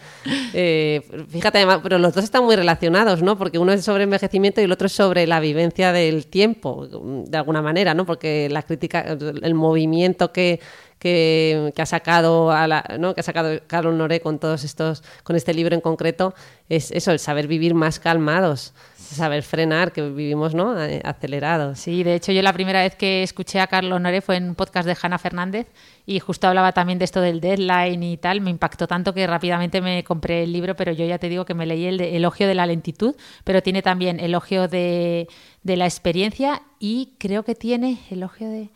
[0.52, 1.00] Eh,
[1.30, 3.38] fíjate, además, pero los dos están muy relacionados, ¿no?
[3.38, 7.38] Porque uno es sobre envejecimiento y el otro es sobre la vivencia del tiempo, de
[7.38, 8.04] alguna manera, ¿no?
[8.04, 10.60] Porque la crítica, el movimiento que
[11.02, 13.12] que, ha sacado a la, ¿no?
[13.12, 16.32] que ha sacado Carlos Noré con todos estos, con este libro en concreto,
[16.68, 18.72] es eso, el saber vivir más calmados,
[19.14, 20.80] saber frenar, que vivimos ¿no?
[20.82, 21.78] Eh, acelerados.
[21.78, 24.54] Sí, de hecho yo la primera vez que escuché a Carlos Noré fue en un
[24.54, 25.66] podcast de Hanna Fernández
[26.06, 29.80] y justo hablaba también de esto del deadline y tal, me impactó tanto que rápidamente
[29.80, 32.54] me compré el libro, pero yo ya te digo que me leí el Elogio de
[32.54, 35.28] la lentitud, pero tiene también Elogio de,
[35.62, 38.70] de la experiencia y creo que tiene Elogio de...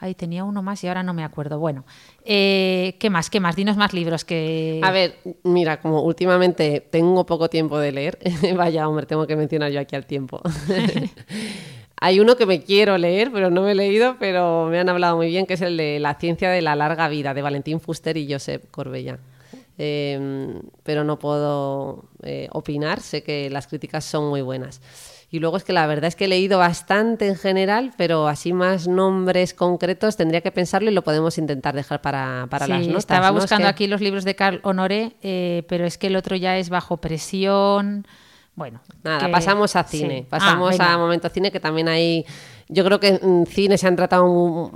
[0.00, 1.58] Ahí tenía uno más y ahora no me acuerdo.
[1.58, 1.84] Bueno,
[2.24, 3.28] eh, ¿qué más?
[3.28, 3.54] ¿Qué más?
[3.54, 4.80] Dinos más libros que...
[4.82, 8.18] A ver, mira, como últimamente tengo poco tiempo de leer,
[8.56, 10.40] vaya, hombre, tengo que mencionar yo aquí al tiempo.
[12.02, 15.18] Hay uno que me quiero leer, pero no me he leído, pero me han hablado
[15.18, 18.16] muy bien, que es el de La ciencia de la larga vida, de Valentín Fuster
[18.16, 19.18] y Josep Corbella.
[19.76, 24.80] Eh, pero no puedo eh, opinar, sé que las críticas son muy buenas.
[25.32, 28.52] Y luego es que la verdad es que he leído bastante en general, pero así
[28.52, 32.80] más nombres concretos tendría que pensarlo y lo podemos intentar dejar para, para Sí, las
[32.88, 32.98] notas.
[32.98, 33.36] Estaba ¿no?
[33.38, 36.34] Es buscando que- aquí los libros de Carl Honoré, eh, pero es que el otro
[36.34, 38.06] ya es bajo presión.
[38.56, 38.80] Bueno.
[39.04, 40.24] Nada, que- pasamos a cine.
[40.26, 42.26] Ah, Pasamos a momento cine, que también hay.
[42.72, 44.70] Yo creo que en cine se han tratado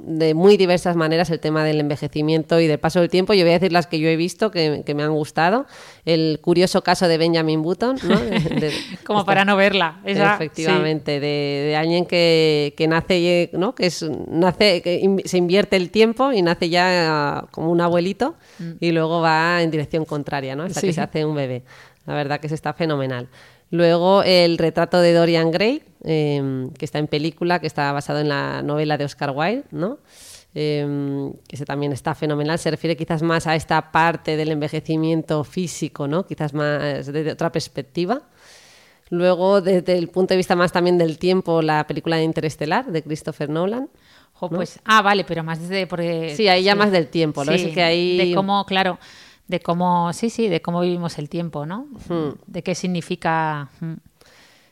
[0.00, 3.32] de muy diversas maneras el tema del envejecimiento y del paso del tiempo.
[3.32, 5.64] Yo voy a decir las que yo he visto que, que me han gustado.
[6.04, 8.20] El curioso caso de Benjamin Button, ¿no?
[8.20, 8.72] De- de-
[9.04, 10.00] Como para no verla.
[10.04, 13.74] Esa, Efectivamente, de, de alguien que, que nace, ¿no?
[13.74, 18.34] Que es, nace, que in- se invierte el tiempo y nace ya como un abuelito
[18.80, 20.64] y luego va en dirección contraria, ¿no?
[20.64, 20.82] Hasta Mm.
[20.82, 20.86] Sí.
[20.88, 21.62] que se hace un bebé.
[22.06, 23.28] La verdad que se está fenomenal.
[23.70, 28.28] Luego el retrato de Dorian Gray, eh, que está en película, que está basado en
[28.28, 29.98] la novela de Oscar Wilde, ¿no?
[30.54, 32.58] Eh, que ese también está fenomenal.
[32.58, 36.24] Se refiere quizás más a esta parte del envejecimiento físico, ¿no?
[36.26, 38.22] Quizás más desde otra perspectiva.
[39.10, 43.02] Luego, desde el punto de vista más también del tiempo, la película de Interestelar de
[43.02, 43.88] Christopher Nolan.
[44.34, 47.52] Jo, pues, ah, vale, pero más desde porque Sí, ahí ya más del tiempo, ¿no?
[47.52, 48.98] Sí, Es que ahí- de cómo, claro,
[49.48, 51.86] de cómo, sí, sí, de cómo vivimos el tiempo, ¿no?
[52.08, 52.34] Hmm.
[52.46, 53.68] De qué significa.
[53.80, 53.94] mm.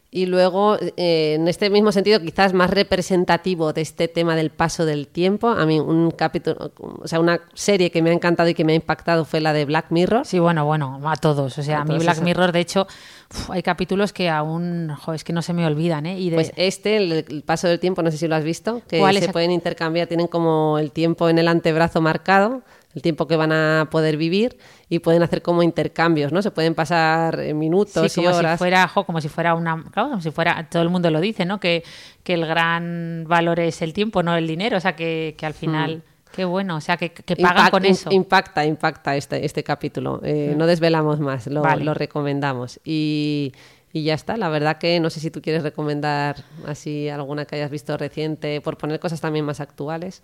[0.08, 4.86] Y luego, eh, en este mismo sentido, quizás más representativo de este tema del paso
[4.86, 8.54] del tiempo, a mí un capítulo, o sea, una serie que me ha encantado y
[8.54, 10.24] que me ha impactado fue la de Black Mirror.
[10.24, 11.58] Sí, bueno, bueno, a todos.
[11.58, 12.86] O sea, A a mí Black Mirror, de hecho,
[13.30, 16.18] uf, hay capítulos que aún, jo, es que no se me olvidan, ¿eh?
[16.18, 18.80] Y de, Pues este, el, el paso del tiempo, no sé si lo has visto,
[18.88, 22.62] que ¿Cuál se pueden intercambiar, tienen como el tiempo en el antebrazo marcado,
[22.97, 24.57] el tiempo que van a poder vivir
[24.88, 26.40] y pueden hacer como intercambios, ¿no?
[26.42, 28.53] Se pueden pasar eh, minutos Sí, y como horas.
[28.53, 31.20] si fuera, jo, como si fuera una, claro, como si fuera, todo el mundo lo
[31.20, 31.61] dice, ¿no?
[31.61, 31.84] Que,
[32.24, 35.53] que el gran valor es el tiempo, no el dinero, o sea, que, que al
[35.55, 36.03] final,
[36.34, 38.11] qué bueno, o sea, que, que pagan Impact- con eso.
[38.11, 40.20] Impacta, impacta este, este capítulo.
[40.24, 41.84] Eh, No desvelamos más, lo, Vale.
[41.84, 42.80] lo recomendamos.
[42.82, 43.53] Y,
[43.92, 44.38] y ya está.
[44.38, 46.36] La verdad que no sé si tú quieres recomendar
[46.66, 50.22] así alguna que hayas visto reciente, por poner cosas también más actuales.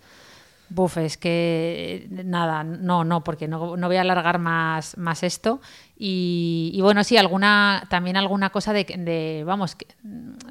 [0.75, 5.61] Buf, es que nada, no, no, porque no, no voy a alargar más, más esto.
[5.95, 9.85] Y, y bueno, sí, alguna, también alguna cosa de, de vamos, que-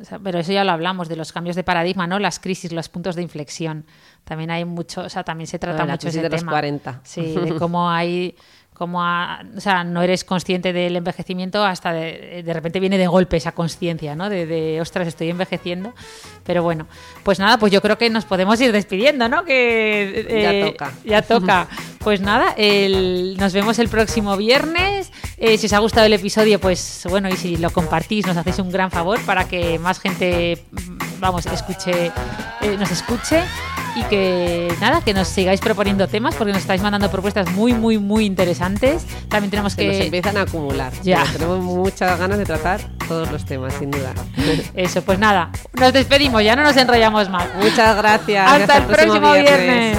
[0.00, 2.20] o sea, pero eso ya lo hablamos, de los cambios de paradigma, ¿no?
[2.20, 3.84] Las crisis, los puntos de inflexión.
[4.22, 6.52] También hay mucho, o sea, también se trata la mucho crisis ese de los tema.
[6.52, 7.00] 40.
[7.02, 8.36] Sí, de cómo hay
[8.82, 13.06] cómo a- o sea, no eres consciente del envejecimiento hasta de, de repente viene de
[13.06, 14.28] golpe esa conciencia, ¿no?
[14.28, 15.94] De, de, ostras, estoy envejeciendo.
[16.42, 16.88] Pero bueno,
[17.22, 19.44] pues nada, pues yo creo que nos podemos ir despidiendo, ¿no?
[19.44, 20.92] Que Ya eh, toca.
[21.04, 21.68] Ya toca.
[22.00, 25.12] Pues nada, el- nos vemos el próximo viernes.
[25.36, 28.58] Eh, si os ha gustado el episodio, pues bueno, y si lo compartís, nos hacéis
[28.58, 30.64] un gran favor para que más gente,
[31.20, 32.10] vamos, escuche,
[32.62, 33.44] eh, nos escuche
[33.94, 37.98] y que nada, que nos sigáis proponiendo temas porque nos estáis mandando propuestas muy, muy,
[37.98, 39.04] muy interesantes.
[39.28, 40.92] También tenemos Que nos que empiezan a acumular.
[41.02, 41.24] Ya.
[41.32, 44.14] Tenemos muchas ganas de tratar todos los temas, sin duda.
[44.74, 47.46] eso, pues nada, nos despedimos, ya no nos enrollamos más.
[47.56, 48.50] Muchas gracias.
[48.50, 49.98] Hasta el próximo viernes.